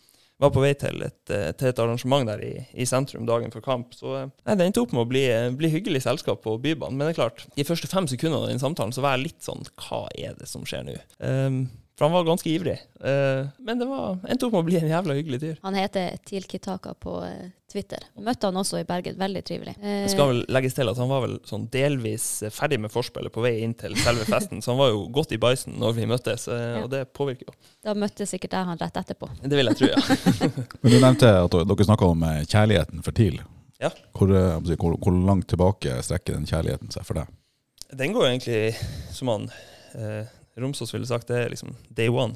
[0.42, 3.64] var på vei til et, eh, til et arrangement der i, i sentrum dagen før
[3.64, 3.94] kamp.
[3.96, 5.24] Så eh, nei, det endte opp med å bli,
[5.59, 6.98] bli hyggelig selskap på Bybanen.
[6.98, 9.46] Men det er klart, de første fem sekundene av den samtalen så var jeg litt
[9.46, 10.98] sånn Hva er det som skjer nå?
[11.22, 11.64] Um,
[11.98, 12.78] for han var ganske ivrig.
[13.05, 15.59] Eh, men det var, endte opp med å bli en jævla hyggelig fyr.
[15.62, 18.07] Han heter Til Kitaka på eh, Twitter.
[18.20, 19.18] Møtte han også i Bergen.
[19.20, 19.74] Veldig trivelig.
[19.81, 22.92] Eh, Det skal vel legges til at han var vel sånn delvis eh, ferdig med
[22.94, 25.96] forspillet på vei inn til selve festen, så han var jo godt i bæsjen når
[26.00, 26.83] vi møttes, eh, Ja.
[26.85, 27.57] og det påvirker jo.
[27.85, 29.28] da møtte sikkert jeg han rett etterpå.
[29.44, 30.02] Det vil jeg tro, ja.
[30.83, 33.40] Men du nevnte at dere snakka om kjærligheten for TIL.
[33.83, 33.90] Ja.
[34.16, 34.31] Hvor,
[34.78, 37.33] hvor, hvor langt tilbake strekker den kjærligheten seg for deg?
[37.92, 38.61] Den går egentlig,
[39.12, 39.48] som han
[39.98, 40.24] eh,
[40.59, 42.35] Romsås ville sagt, det er liksom day one.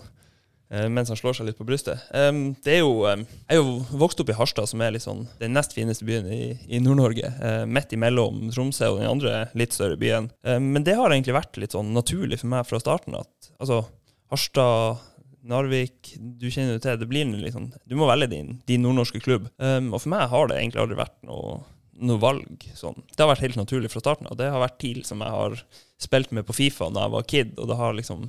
[0.71, 2.01] eh, mens han slår seg litt på brystet.
[2.11, 5.77] Det er jo, jeg er jo vokst opp i Harstad, som er sånn den nest
[5.77, 7.33] fineste byen i, i Nord-Norge.
[7.39, 10.31] eh, midt imellom Tromsø og den andre litt større byen.
[10.43, 13.85] Men det har egentlig vært litt sånn naturlig for meg fra starten at altså,
[14.33, 15.05] Harstad
[15.47, 19.45] Narvik, du kjenner jo til, det blir liksom Du må velge din, din nordnorske klubb.
[19.63, 21.61] Um, og for meg har det egentlig aldri vært noe,
[22.03, 22.67] noe valg.
[22.75, 22.99] Sånn.
[23.13, 24.35] Det har vært helt naturlig fra starten av.
[24.41, 25.61] Det har vært TIL som jeg har
[26.03, 28.27] spilt med på Fifa da jeg var kid, og det har liksom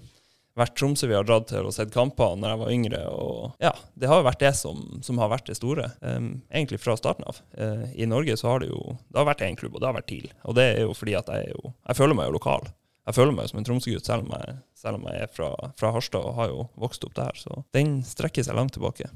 [0.57, 3.01] vært Tromsø vi har dratt til og sett kamper når jeg var yngre.
[3.13, 6.81] og ja, Det har jo vært det som, som har vært det store, um, egentlig
[6.81, 7.41] fra starten av.
[7.53, 9.97] Uh, I Norge så har det jo det har vært én klubb, og det har
[9.99, 10.31] vært TIL.
[10.49, 12.67] Og det er jo fordi at jeg er jo Jeg føler meg jo lokal.
[13.07, 14.33] Jeg føler meg jo som en Tromsø-gutt, selv,
[14.75, 17.37] selv om jeg er fra, fra Harstad og har jo vokst opp der.
[17.39, 19.07] Så den strekker seg langt tilbake.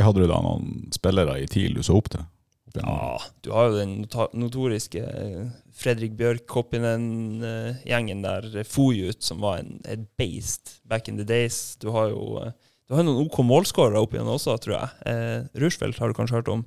[0.00, 2.24] Hadde du da noen spillere i TIL du så opp til?
[2.82, 2.88] Opp?
[2.88, 3.92] Ja, du har jo den
[4.36, 11.28] notoriske eh, Fredrik Bjørk-Koppinen-gjengen der, eh, Fojut, som var en, et beist back in the
[11.28, 11.56] days.
[11.82, 12.52] Du har jo eh,
[12.86, 14.90] du har noen OK målskårere opp igjen også, tror jeg.
[15.10, 16.62] Eh, Rushfeldt har du kanskje hørt om.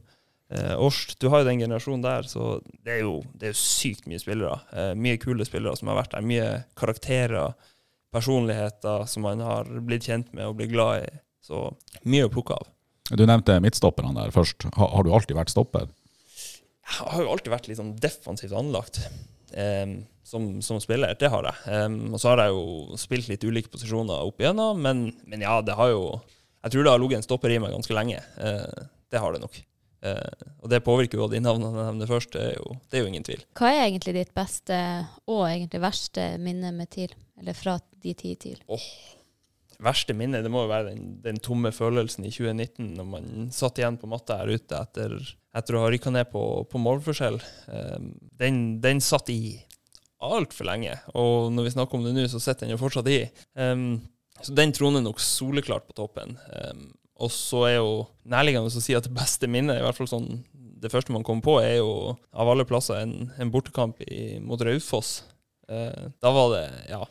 [0.52, 3.62] Eh, Orst, du har jo den generasjonen der, så det er jo, det er jo
[3.62, 4.58] sykt mye spillere.
[4.74, 6.26] Eh, mye kule spillere som har vært der.
[6.28, 7.56] Mye karakterer,
[8.12, 11.22] personligheter som man har blitt kjent med og blitt glad i.
[11.46, 11.70] Så
[12.10, 12.68] mye å plukke av.
[13.16, 14.68] Du nevnte midtstopperne der først.
[14.76, 15.88] Har, har du alltid vært stopper?
[16.90, 19.02] Jeg har jo alltid vært litt sånn defensivt anlagt
[19.54, 19.94] um,
[20.26, 21.16] som, som spiller.
[21.20, 21.86] Det har jeg.
[21.86, 25.60] Um, og så har jeg jo spilt litt ulike posisjoner opp igjennom, men, men ja,
[25.66, 26.04] det har jo
[26.60, 28.22] Jeg tror det har ligget en stopper i meg ganske lenge.
[28.38, 29.62] Uh, det har det nok.
[30.00, 33.04] Uh, og det påvirker jo de navnene jeg nevner først, det er, jo, det er
[33.04, 33.42] jo ingen tvil.
[33.60, 34.78] Hva er egentlig ditt beste
[35.28, 37.16] og egentlig verste minne med TIL?
[37.40, 38.60] Eller fra de ti TIL?
[39.80, 43.80] Verste minne det må jo være den, den tomme følelsen i 2019, når man satt
[43.80, 45.16] igjen på matta her ute etter,
[45.56, 47.40] etter å ha rykka ned på, på målforskjell.
[47.72, 48.12] Um,
[48.42, 49.56] den, den satt i
[50.20, 53.22] altfor lenge, og når vi snakker om det nå, så sitter den jo fortsatt i.
[53.56, 54.02] Um,
[54.44, 56.36] så den troner nok soleklart på toppen.
[56.52, 56.90] Um,
[57.20, 57.94] og så er jo
[58.28, 60.30] nærliggende å si at det beste minnet, i hvert fall sånn
[60.80, 64.62] det første man kommer på, er jo av alle plasser en, en bortekamp i, mot
[64.64, 65.22] Raufoss.
[65.68, 67.02] Eh, da var det ja,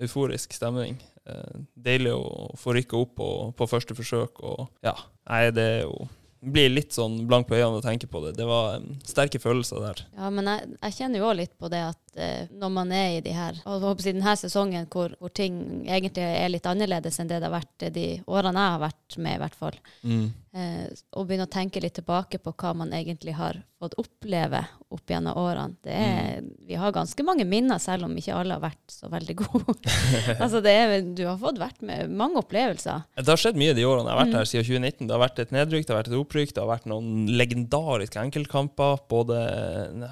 [0.00, 0.96] euforisk stemning.
[1.22, 4.42] Eh, deilig å få rykke opp på, på første forsøk.
[4.42, 4.96] Og ja,
[5.30, 6.08] nei, det er jo
[6.42, 8.32] blir litt sånn blank på øynene å tenke på det.
[8.34, 10.00] Det var um, sterke følelser der.
[10.18, 13.16] Ja, men jeg, jeg kjenner jo òg litt på det at eh, når man er
[13.16, 17.18] i de her og håper å denne sesongen hvor, hvor ting egentlig er litt annerledes
[17.20, 19.78] enn det det har vært de årene jeg har vært med, i hvert fall.
[20.02, 20.24] Mm.
[20.52, 24.60] Eh, og begynne å tenke litt tilbake på hva man egentlig har fått oppleve
[24.92, 25.74] opp gjennom årene.
[25.82, 29.34] Det er, Vi har ganske mange minner, selv om ikke alle har vært så veldig
[29.40, 29.74] gode.
[30.42, 33.06] altså det er, du har fått vært med mange opplevelser.
[33.16, 34.38] Det har skjedd mye de årene jeg har vært Mm.
[34.38, 35.06] her siden 2019.
[35.08, 38.22] Det har vært et nedrykk, det har vært et opprykk, det har vært noen legendariske
[38.22, 39.40] enkeltkamper både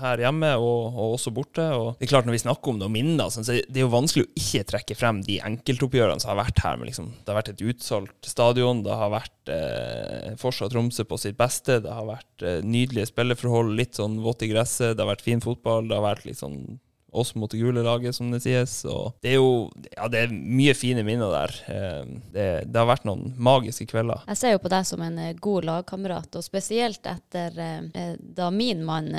[0.00, 1.68] her hjemme og, og også borte.
[1.76, 3.92] Og det er klart Når vi snakker om noen minner, så så det er jo
[3.92, 6.76] vanskelig å ikke trekke frem de enkeltoppgjørene som har vært her.
[6.81, 11.18] Men Liksom, det har vært et utsolgt stadion, det har vært eh, fortsatt Tromsø på
[11.20, 15.12] sitt beste, det har vært eh, nydelige spilleforhold, litt sånn vått i gresset, det har
[15.14, 16.79] vært fin fotball, det har vært litt sånn
[17.12, 18.85] oss mot det gule laget, som det sies.
[18.87, 21.57] Og det er jo ja, det er mye fine minner der.
[21.66, 24.22] Eh, Det, det har vært noen magiske kvelder.
[24.31, 28.50] Jeg ser jo på deg som en eh, god lagkamerat, og spesielt etter eh, da
[28.55, 29.11] min mann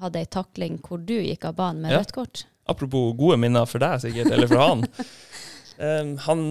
[0.00, 1.98] hadde ei takling hvor du gikk av banen med Ja.
[2.02, 2.44] rødt kort.
[2.68, 4.84] Apropos gode minner for deg, sikkert, eller for han.
[5.78, 6.42] um, han,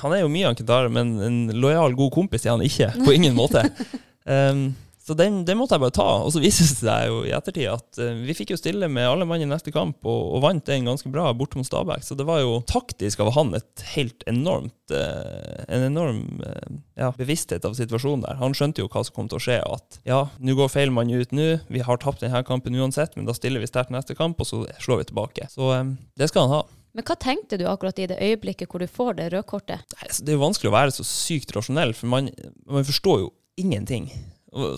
[0.00, 2.92] han er jo mye Anketare, men en lojal, god kompis er han ikke.
[3.04, 3.66] På ingen måte.
[4.26, 4.72] Um,
[5.06, 6.06] så den, den måtte jeg bare ta.
[6.26, 9.06] Og så viser det seg jo i ettertid at eh, vi fikk jo stille med
[9.06, 12.02] alle mann i neste kamp, og, og vant den ganske bra bort mot Stabæk.
[12.02, 17.12] Så det var jo taktisk av han et helt enormt eh, En enorm eh, ja,
[17.14, 18.40] bevissthet av situasjonen der.
[18.42, 21.14] Han skjønte jo hva som kom til å skje, at ja, nå går feil mann
[21.14, 21.48] ut nå.
[21.70, 24.64] Vi har tapt denne kampen uansett, men da stiller vi sterkt neste kamp, og så
[24.82, 25.50] slår vi tilbake.
[25.54, 25.70] Så
[26.18, 26.62] det skal han ha.
[26.96, 29.98] Men hva tenkte du akkurat i det øyeblikket hvor du får det røde kortet?
[30.00, 32.32] Altså, det er jo vanskelig å være så sykt rasjonell, for man,
[32.66, 34.08] man forstår jo ingenting.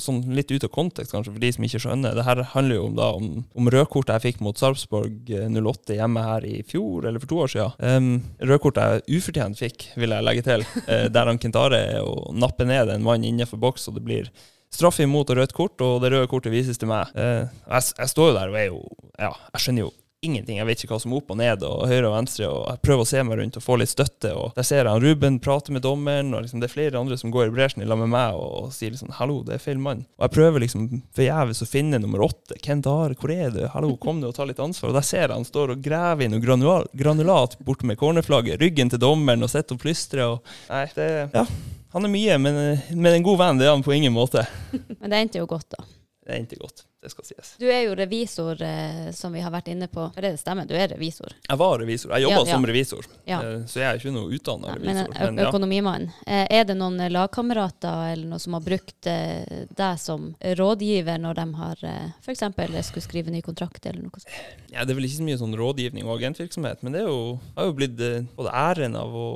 [0.03, 2.17] Sånn litt ut av kontekst, kanskje, for de som ikke skjønner.
[2.19, 5.99] Det her handler jo om, da, om, om rødkortet jeg fikk mot Sarpsborg eh, 08
[5.99, 7.79] hjemme her i fjor, eller for to år siden.
[7.79, 8.11] Um,
[8.51, 12.67] rødkortet jeg ufortjent fikk, vil jeg legge til, eh, der han Kintare er og nappe
[12.69, 14.33] ned en mann innenfor boks, og det blir
[14.75, 17.15] straff imot og rødt kort, og det røde kortet vises til meg.
[17.15, 18.85] Uh, jeg, jeg står jo der og er jo
[19.19, 20.59] Ja, jeg skjønner jo ingenting.
[20.59, 22.81] Jeg vet ikke hva som er opp og ned, og høyre og venstre, og jeg
[22.87, 24.33] prøver å se meg rundt og få litt støtte.
[24.35, 27.19] og Der ser jeg han Ruben prate med dommeren, og liksom det er flere andre
[27.21, 29.63] som går i bresjen i lag med meg og, og sier liksom 'hallo, det er
[29.63, 30.05] feil mann'.
[30.19, 32.59] Og jeg prøver liksom forgjeves å finne nummer åtte.
[32.59, 33.63] Hvem der, hvor er du?
[33.75, 34.91] Hallo, kom nå og ta litt ansvar.
[34.91, 38.61] Og der ser jeg han står og graver i noe granulat, granulat borte med cornerflagget,
[38.61, 40.27] ryggen til dommeren og sitter og plystrer.
[40.27, 41.47] Og, nei, det Ja.
[41.95, 44.45] Han er mye, men, men en god venn det er han på ingen måte.
[45.01, 45.87] Men det endte jo godt, da.
[46.29, 47.53] Det ikke godt, det skal sies.
[47.61, 50.09] Du er jo revisor, eh, som vi har vært inne på.
[50.17, 50.67] Er det det stemmer?
[50.67, 51.31] Du er revisor.
[51.49, 52.11] Jeg var revisor.
[52.17, 52.55] Jeg jobba Ja, ja.
[52.57, 53.39] som revisor, Ja.
[53.43, 55.13] eh, så jeg er ikke noe utdanna revisor.
[55.21, 55.47] Men ja.
[55.51, 56.09] økonomimann.
[56.27, 61.47] Eh, Er det noen lagkamerater eller noe som har brukt deg som rådgiver når de
[61.55, 61.77] har
[62.25, 62.43] f.eks.
[62.89, 64.35] skulle skrive ny kontrakt eller noe sånt?
[64.73, 67.39] ja, det er vel ikke så mye sånn rådgivning og agentvirksomhet, men det er jo,
[67.57, 67.97] har jo blitt
[68.37, 69.29] både æren av å,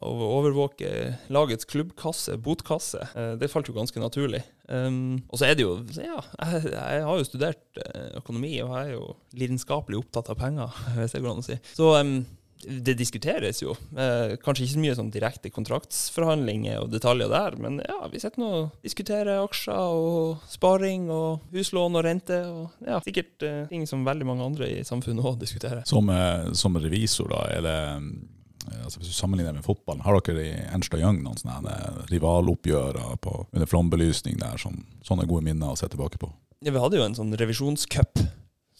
[0.00, 3.02] av å overvåke lagets klubbkasse, botkasse.
[3.40, 4.42] Det falt jo ganske naturlig.
[4.70, 8.74] Um, og så er det jo Ja, jeg, jeg har jo studert eh, økonomi, og
[8.74, 9.06] jeg er jo
[9.38, 11.58] lidenskapelig opptatt av penger, hvis det går an å si.
[11.76, 12.20] Så um,
[12.68, 13.74] det diskuteres jo.
[13.96, 18.42] Eh, kanskje ikke så mye sånn direkte kontraktsforhandlinger og detaljer der, men ja, vi sitter
[18.42, 22.40] nå og diskuterer aksjer og sparing og huslån og rente.
[22.50, 25.86] Og ja, sikkert eh, ting som veldig mange andre i samfunnet òg diskuterer.
[25.88, 30.20] Som, eh, som revisor, da, er det eh, altså Hvis du sammenligner med fotballen, har
[30.20, 35.48] dere i Ernst og Young noen sånne her rivaloppgjør under flombelysning der, som, sånne gode
[35.48, 36.28] minner å se tilbake på?
[36.60, 38.20] Ja, vi hadde jo en sånn revisjonscup.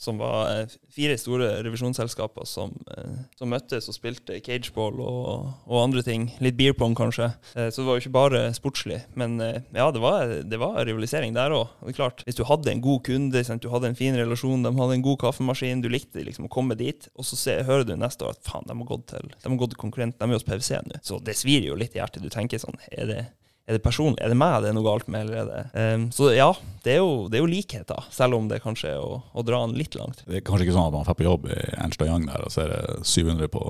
[0.00, 5.80] Som var eh, fire store revisjonsselskaper som, eh, som møttes og spilte cageball og, og
[5.80, 6.26] andre ting.
[6.44, 7.30] Litt beer pong, kanskje.
[7.52, 9.02] Eh, så det var jo ikke bare sportslig.
[9.20, 11.72] Men ja, det var, det var rivalisering der òg.
[11.88, 15.20] Hvis du hadde en god kunde, du hadde en fin relasjon, de hadde en god
[15.24, 18.44] kaffemaskin, du likte liksom å komme dit, og så se, hører du neste år at
[18.48, 21.00] faen, de har gått til, til konkurrent, de er hos PwC nå.
[21.04, 22.24] Så det svir jo litt i hjertet.
[22.24, 23.22] Du tenker sånn, er det
[23.68, 24.18] er det personlig?
[24.25, 25.29] Er det meg det er noe galt med?
[25.29, 26.49] Eller er det um, Så ja,
[26.85, 29.61] det er, jo, det er jo likheter, selv om det kanskje er å, å dra
[29.66, 30.25] den litt langt.
[30.27, 32.55] Det er kanskje ikke sånn at man får på jobb i Ernst Young der, og
[32.55, 33.62] så er det 700 på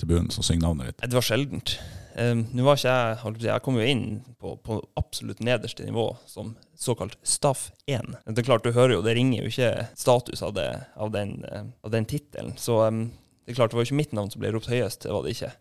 [0.00, 1.04] tribunen som synger navnet ditt.
[1.04, 1.74] Det var sjeldent.
[2.12, 4.04] Um, Nå var ikke jeg Jeg kom jo inn
[4.36, 8.18] på, på absolutt nederste nivå som såkalt staff 1.
[8.26, 11.38] Det er klart, du hører jo, det ringer jo ikke status av, det, av den,
[11.48, 12.56] eh, av den tittelen.
[12.60, 13.06] Så um,
[13.44, 15.24] det er klart, det var jo ikke mitt navn som ble ropt høyest, det var
[15.24, 15.52] det ikke.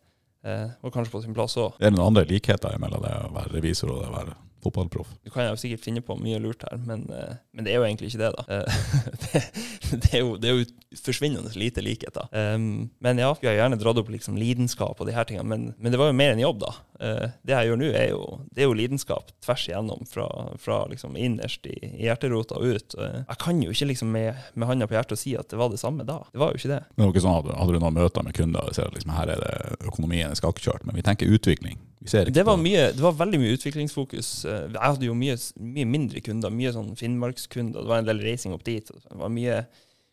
[0.42, 1.76] Eh, og kanskje på sin plass òg.
[1.78, 5.12] Er det noen andre likheter mellom det å være revisor og det å være fotballproff?
[5.26, 7.86] Du kan jo sikkert finne på mye lurt her, men, eh, men det er jo
[7.86, 8.46] egentlig ikke det, da.
[8.58, 8.80] Eh,
[9.26, 9.44] det,
[9.92, 12.30] det, er jo, det er jo forsvinnende lite likheter.
[12.34, 15.70] Um, men ja, vi har gjerne dratt opp liksom lidenskap og de her tingene, men,
[15.78, 16.74] men det var jo mer enn jobb, da.
[17.02, 18.22] Eh, det jeg gjør nå, er jo,
[18.54, 20.28] det er jo lidenskap tvers igjennom, fra,
[20.62, 22.94] fra liksom innerst i, i hjerterota og ut.
[23.02, 25.72] Eh, jeg kan jo ikke liksom med, med handa på hjertet si at det var
[25.74, 26.20] det samme da.
[26.32, 26.82] Det var jo ikke det.
[26.94, 28.94] Men det var ikke sånn, hadde, hadde du noen møter med kunder og ser at
[29.00, 31.80] liksom, her er det økonomien er skakkjørt, men vi tenker utvikling.
[32.02, 34.30] Vi ser ikke Det var, på- mye, det var veldig mye utviklingsfokus.
[34.46, 37.82] Eh, Jeg hadde jo mye, mye mindre kunder, mye sånn Finnmarkskunder.
[37.82, 38.90] Det var en del reising opp dit.
[38.94, 39.64] Det var mye,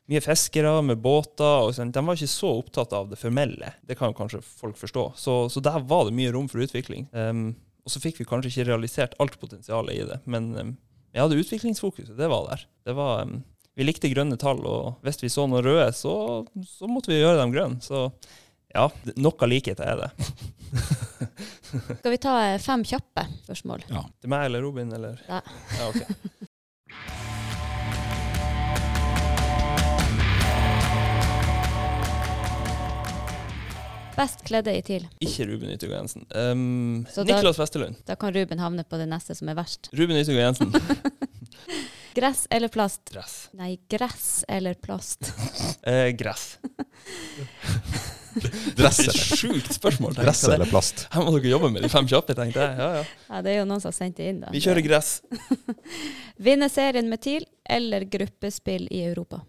[0.08, 1.68] mye fiskere med båter.
[1.68, 1.94] og sånt.
[1.94, 3.72] De var ikke så opptatt av det formelle.
[3.82, 5.12] Det kan jo kanskje folk forstå.
[5.16, 7.08] Så, så der var det mye rom for utvikling.
[7.12, 7.52] Um,
[7.84, 10.18] og så fikk vi kanskje ikke realisert alt potensialet i det.
[10.24, 10.74] Men um,
[11.12, 12.66] jeg hadde utviklingsfokuset, det var der.
[12.88, 13.40] Det var, um,
[13.76, 16.14] vi likte grønne tall, og hvis vi så noen røde, så,
[16.68, 17.84] så måtte vi gjøre dem grønne.
[17.84, 18.08] Så
[18.74, 20.10] ja, noe likhet er det.
[22.00, 23.84] Skal vi ta eh, fem kjappe spørsmål?
[23.92, 24.04] Ja.
[24.20, 25.20] Til meg eller Robin, eller?
[25.28, 25.42] Ja.
[25.80, 27.34] ja ok.
[34.18, 35.04] Best kledde i TIL.
[35.22, 36.24] Ikke Ruben Yttergård Jensen.
[36.34, 38.00] Um, Niklas Westerlund.
[38.08, 39.90] Da kan Ruben havne på det neste som er verst.
[39.94, 40.74] Ruben Yttergård Jensen.
[42.18, 43.00] Gress eller plast?
[43.12, 43.48] Gress.
[43.52, 45.32] Nei, gress eller plast.
[45.88, 46.58] Eh, gress.
[48.76, 50.12] Dress er eller, et sjukt spørsmål.
[50.14, 51.04] Gress dress eller plast?
[51.14, 52.74] Her må dere jobbe med de fem kjappe, tenkte jeg.
[52.76, 53.04] Ja, ja.
[53.30, 54.50] Ja, det er jo noen som har sendt det inn, da.
[54.52, 55.12] Vi kjører gress.
[56.48, 57.46] Vinne serien med TIL
[57.78, 59.40] eller gruppespill i Europa?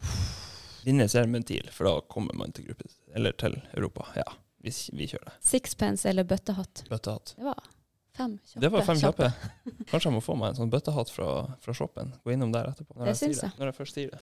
[0.85, 4.07] Vinne serien med TIL, for da kommer man til gruppe, eller til Europa.
[4.21, 5.35] Ja, vi, vi kjører det.
[5.45, 6.83] Sixpence eller bøttehatt?
[6.89, 7.35] Bøttehatt.
[7.35, 7.61] Det var
[8.17, 8.61] fem kjappe.
[8.61, 9.31] Det var fem kjappe.
[9.91, 11.29] Kanskje jeg må få meg en sånn bøttehatt fra,
[11.63, 12.13] fra shoppen.
[12.25, 12.97] Gå innom der etterpå.
[12.97, 13.55] Når Det jeg syns jeg.
[13.59, 14.21] Når jeg først sier det.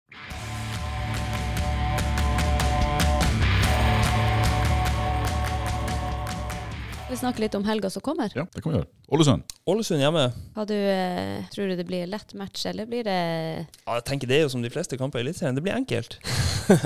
[7.12, 8.33] Vi snakker litt om helga som kommer.
[8.33, 8.88] Ja, det kan vi gjøre.
[9.12, 9.42] Ålesund.
[9.68, 10.23] Ålesund hjemme.
[10.64, 13.16] Du, eh, tror du det blir lett match, eller blir det
[13.85, 15.59] Ja, jeg tenker Det er jo som de fleste kamper i Eliteserien.
[15.59, 16.16] Det blir enkelt.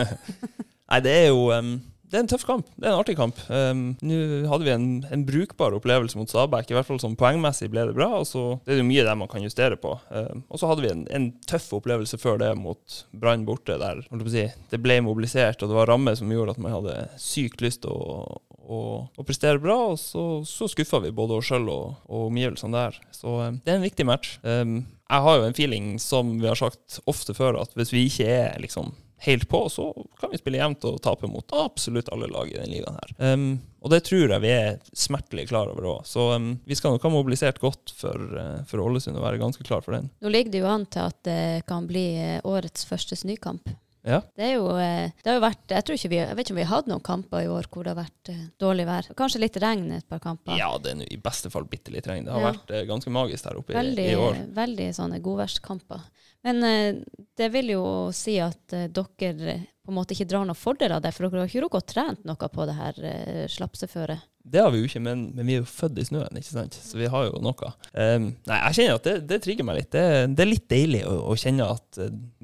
[0.90, 1.76] Nei, det er jo um,
[2.16, 2.68] Det er en tøff kamp.
[2.80, 3.40] Det er en artig kamp.
[3.52, 6.70] Um, Nå hadde vi en, en brukbar opplevelse mot Stabæk.
[6.72, 8.08] I hvert fall sånn poengmessig ble det bra.
[8.22, 9.92] og så Det er jo mye der man kan justere på.
[10.08, 14.00] Um, og så hadde vi en, en tøff opplevelse før det mot Brann borte, der
[14.32, 17.84] si, det ble mobilisert, og det var rammer som gjorde at man hadde sykt lyst
[17.84, 19.76] til å, å, å prestere bra.
[19.92, 23.00] Og så, så skuffa vi både oss sjøl og, og omgivelsene der.
[23.12, 24.38] Så um, det er en viktig match.
[24.40, 28.32] Jeg har jo en feeling, som vi har sagt ofte før, at hvis vi ikke
[28.40, 29.86] er liksom helt på, så
[30.20, 33.14] kan vi spille jevnt og tape mot absolutt alle lag i denne ligaen her.
[33.32, 33.46] Um,
[33.80, 36.04] og det tror jeg vi er smertelig klar over òg.
[36.08, 39.64] Så um, vi skal nok ha mobilisert godt for, uh, for Ålesund og være ganske
[39.64, 40.10] klar for den.
[40.20, 43.70] Nå ligger det jo an til at det kan bli eh, årets første snøkamp.
[44.06, 44.20] Ja.
[44.38, 46.54] Det er jo, eh, det har jo vært Jeg tror ikke vi, jeg vet ikke
[46.54, 48.30] om vi har hatt noen kamper i år hvor det har vært
[48.62, 49.08] dårlig vær.
[49.18, 50.54] Kanskje litt regn et par kamper.
[50.60, 52.28] Ja, det er i beste fall bitte litt regn.
[52.28, 52.52] Det har Ja.
[52.52, 54.38] vært ganske magisk der oppe Veldig, i år.
[54.54, 56.04] veldig sånne godværskamper.
[56.46, 56.94] Men eh,
[57.36, 61.02] det vil jo si at eh, dere på en måte ikke drar noen fordel av
[61.02, 64.24] det, for dere har ikke rukket å trent noe på det her uh, slapseføret.
[64.42, 66.74] Det har vi jo ikke, men, men vi er jo født i snøen, ikke sant?
[66.82, 67.70] så vi har jo noe.
[67.94, 69.92] Um, nei, jeg kjenner at det, det trigger meg litt.
[69.94, 70.02] Det,
[70.34, 72.00] det er litt deilig å, å kjenne at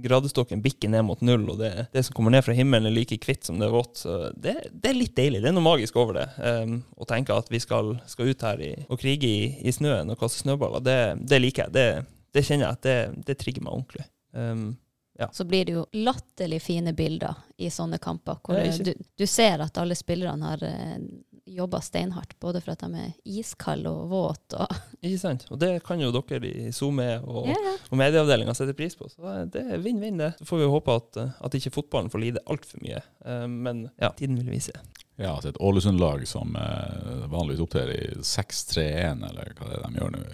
[0.06, 3.18] gradestokken bikker ned mot null, og det, det som kommer ned fra himmelen er like
[3.26, 4.04] kvitt som det er vått.
[4.04, 5.42] Så det, er litt deilig.
[5.42, 6.28] Det er noe magisk over det.
[6.38, 10.14] Um, å tenke at vi skal, skal ut her i, og krige i, i snøen
[10.14, 11.74] og kaste snøballer, det liker jeg.
[11.74, 11.88] Det,
[12.32, 14.06] det kjenner jeg at det, det trigger meg ordentlig.
[14.32, 14.70] Um,
[15.32, 19.60] Så blir det jo latterlig fine bilder i sånne kamper, hvor Ja, du, du ser
[19.62, 20.96] at alle spillerne har uh,
[21.44, 24.66] jobba steinhardt, både for at de er iskalde og våte.
[25.02, 25.44] Ikke sant?
[25.50, 27.74] Og det kan jo dere i SoMe og, ja, ja.
[27.90, 29.10] og medieavdelinga sette pris på.
[29.10, 30.32] Så det er vinn-vinn, det.
[30.38, 33.02] Så får vi håpe at, eh, at ikke fotballen får lide altfor mye.
[33.26, 34.74] Eh, Men ja, tiden vil vise.
[35.20, 40.00] Ja, til et Ålesund-lag som eh, vanligvis opptrer i 6-3-1, eller hva det er de
[40.00, 40.24] gjør nå.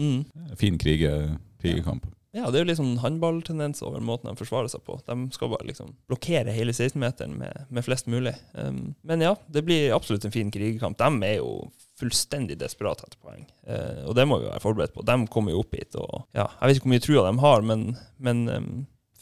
[0.00, 0.24] Mm.
[0.58, 1.14] Fin krige,
[1.62, 2.06] krigekamp.
[2.34, 4.96] Ja, det er jo litt sånn håndballtendens over måten de forsvarer seg på.
[5.06, 8.32] De skal bare liksom blokkere hele 16-meteren med, med flest mulig.
[8.58, 10.98] Um, men ja, det blir absolutt en fin krigekamp.
[10.98, 11.68] De er jo
[12.00, 15.06] fullstendig desperate etter poeng, uh, og det må vi være forberedt på.
[15.06, 17.64] De kommer jo opp hit, og ja, jeg vet ikke hvor mye trua de har,
[17.70, 17.86] men,
[18.18, 18.68] men um,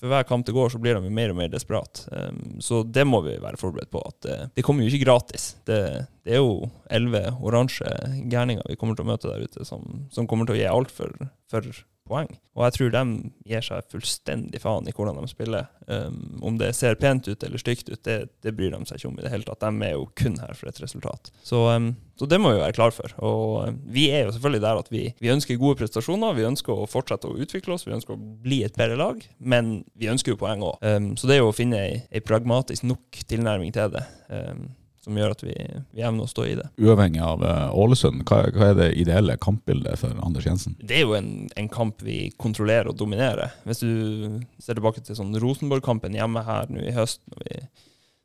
[0.03, 2.01] for hver kamp det går, så blir de mer og mer desperat.
[2.11, 4.03] Um, så det må vi være forberedt på.
[4.03, 5.53] at uh, Det kommer jo ikke gratis.
[5.69, 5.79] Det,
[6.27, 7.87] det er jo elleve oransje
[8.33, 10.91] gærninger vi kommer til å møte der ute, som, som kommer til å gi alt
[10.91, 11.15] for,
[11.53, 11.71] for
[12.09, 12.31] poeng.
[12.57, 13.03] Og jeg tror de
[13.49, 15.69] gir seg fullstendig faen i hvordan de spiller.
[15.87, 19.11] Um, om det ser pent ut eller stygt ut, det, det bryr de seg ikke
[19.11, 19.63] om i det hele tatt.
[19.63, 21.33] De er jo kun her for et resultat.
[21.47, 23.15] Så, um, så det må vi være klar for.
[23.25, 26.37] Og um, vi er jo selvfølgelig der at vi, vi ønsker gode prestasjoner.
[26.39, 29.25] Vi ønsker å fortsette å utvikle oss, vi ønsker å bli et bedre lag.
[29.39, 30.79] Men vi ønsker jo poeng òg.
[30.85, 34.07] Um, så det er jo å finne ei, ei pragmatisk nok tilnærming til det.
[34.29, 34.71] Um,
[35.03, 35.55] som gjør at vi,
[35.91, 36.69] vi evner å stå i det.
[36.79, 40.77] Uavhengig av eh, Ålesund, hva, hva er det ideelle kampbildet for Anders Jensen?
[40.79, 43.57] Det er jo en, en kamp vi kontrollerer og dominerer.
[43.67, 47.57] Hvis du ser tilbake til sånn Rosenborg-kampen hjemme her nå i høst, når vi,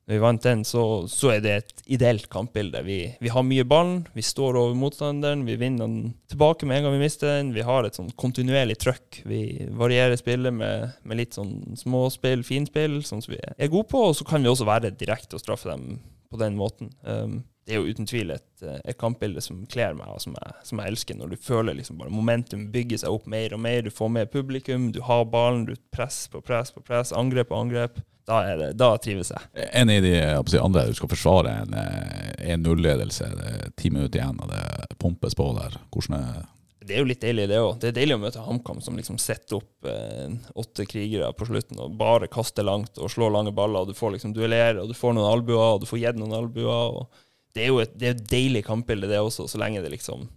[0.06, 2.84] når vi vant den, så, så er det et ideelt kampbilde.
[2.86, 6.88] Vi, vi har mye ballen, vi står over motstanderen, vi vinner den tilbake med en
[6.88, 7.50] gang vi mister den.
[7.58, 9.24] Vi har et sånn kontinuerlig trøkk.
[9.26, 9.42] Vi
[9.82, 14.06] varierer spillet med, med litt sånn småspill, finspill, sånn som vi er gode på.
[14.12, 15.98] Og så kan vi også være direkte og straffe dem
[16.32, 16.92] på den måten.
[17.02, 20.38] Um, det er jo uten tvil et, eh, et kampbilde som kler meg, og som
[20.40, 21.18] jeg, som jeg, elsker.
[21.20, 23.82] Når du føler liksom bare momentum bygger seg opp mer og mer.
[23.84, 27.60] Du får med publikum, du har ballen, du press på press på press, angrep på
[27.60, 28.00] angrep.
[28.28, 29.67] Da, det, da trives jeg.
[29.71, 31.75] En av de andre du skal forsvare en
[32.63, 33.30] 1-0-ledelse.
[33.36, 35.75] Det er ti minutter igjen, og det pumpes på der.
[35.92, 36.42] Hvordan er
[36.88, 37.75] det er jo litt deilig, det òg.
[37.81, 41.79] Det er deilig å møte HamKam, som liksom setter opp eh, åtte krigere på slutten
[41.83, 43.83] og bare kaster langt og slår lange baller.
[43.83, 46.35] og Du får liksom duellere, og du får noen albuer, og du får gitt noen
[46.38, 47.02] albuer.
[47.02, 47.23] og
[47.58, 50.27] det er jo et, det er et deilig kampbilde, det også, så lenge det liksom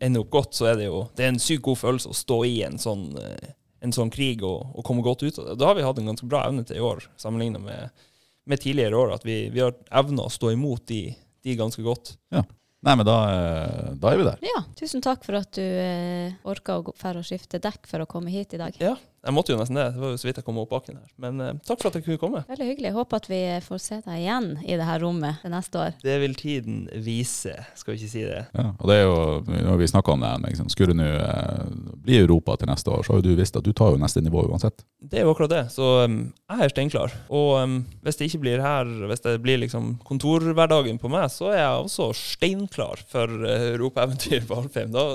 [0.00, 0.58] ender opp godt.
[0.58, 3.08] Så er det jo det er en sykt god følelse å stå i en sånn,
[3.20, 5.58] eh, en sånn krig og, og, komme godt ut av det.
[5.60, 8.06] Da har vi hatt en ganske bra evne til i år, sammenlignet med,
[8.46, 9.16] med tidligere år.
[9.18, 11.02] At vi, vi har evna å stå imot de,
[11.44, 12.16] de ganske godt.
[12.34, 12.46] Ja.
[12.84, 14.42] Nei, men da, eh, da, er vi der.
[14.44, 18.08] Ja, tusen takk for at du eh, orka å fære og skifte dekk for å
[18.10, 18.76] komme hit i dag.
[18.82, 18.94] Ja,
[19.26, 19.86] jeg måtte jo nesten det.
[19.96, 21.08] Det var jo så vidt jeg kom opp bakken her.
[21.22, 22.42] Men uh, takk for at jeg kunne komme.
[22.46, 22.92] Veldig hyggelig.
[22.94, 25.96] Håper at vi får se deg igjen i det her rommet det neste år.
[26.04, 28.44] Det vil tiden vise, skal vi ikke si det.
[28.54, 29.18] Ja, og det er jo,
[29.66, 31.66] når vi snakka om det, liksom, skulle du nå uh,
[32.06, 34.22] bli Europa til neste år, så har jo du visst at du tar jo neste
[34.22, 34.86] nivå uansett.
[35.02, 35.64] Det er jo akkurat det.
[35.74, 37.18] Så um, jeg er steinklar.
[37.34, 41.50] Og um, hvis det ikke blir her, hvis det blir liksom kontorhverdagen på meg, så
[41.50, 44.94] er jeg også steinklar for uh, europaeventyr på Alfheim.
[44.94, 45.08] Da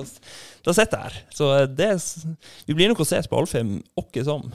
[0.66, 1.22] da sitter her.
[1.34, 1.94] Så eh, det,
[2.68, 4.52] vi blir nok å ses på Alfheim åkke som.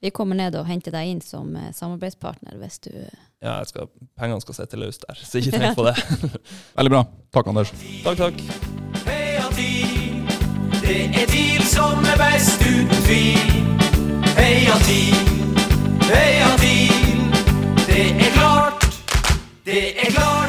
[0.00, 3.90] Vi kommer ned og henter deg inn som eh, samarbeidspartner hvis du eh, Ja, skal,
[4.20, 5.96] pengene skal sitte løst der, så ikke tenk på det.
[6.78, 7.04] Veldig bra.
[7.34, 7.74] Takk, Anders.
[8.04, 8.38] Takk, takk.
[10.80, 13.52] Det er TIL som er best uten tvil.
[14.40, 15.22] Heia TIL,
[16.08, 17.24] heia TIL,
[17.84, 18.90] det er klart,
[19.68, 20.39] det er klart.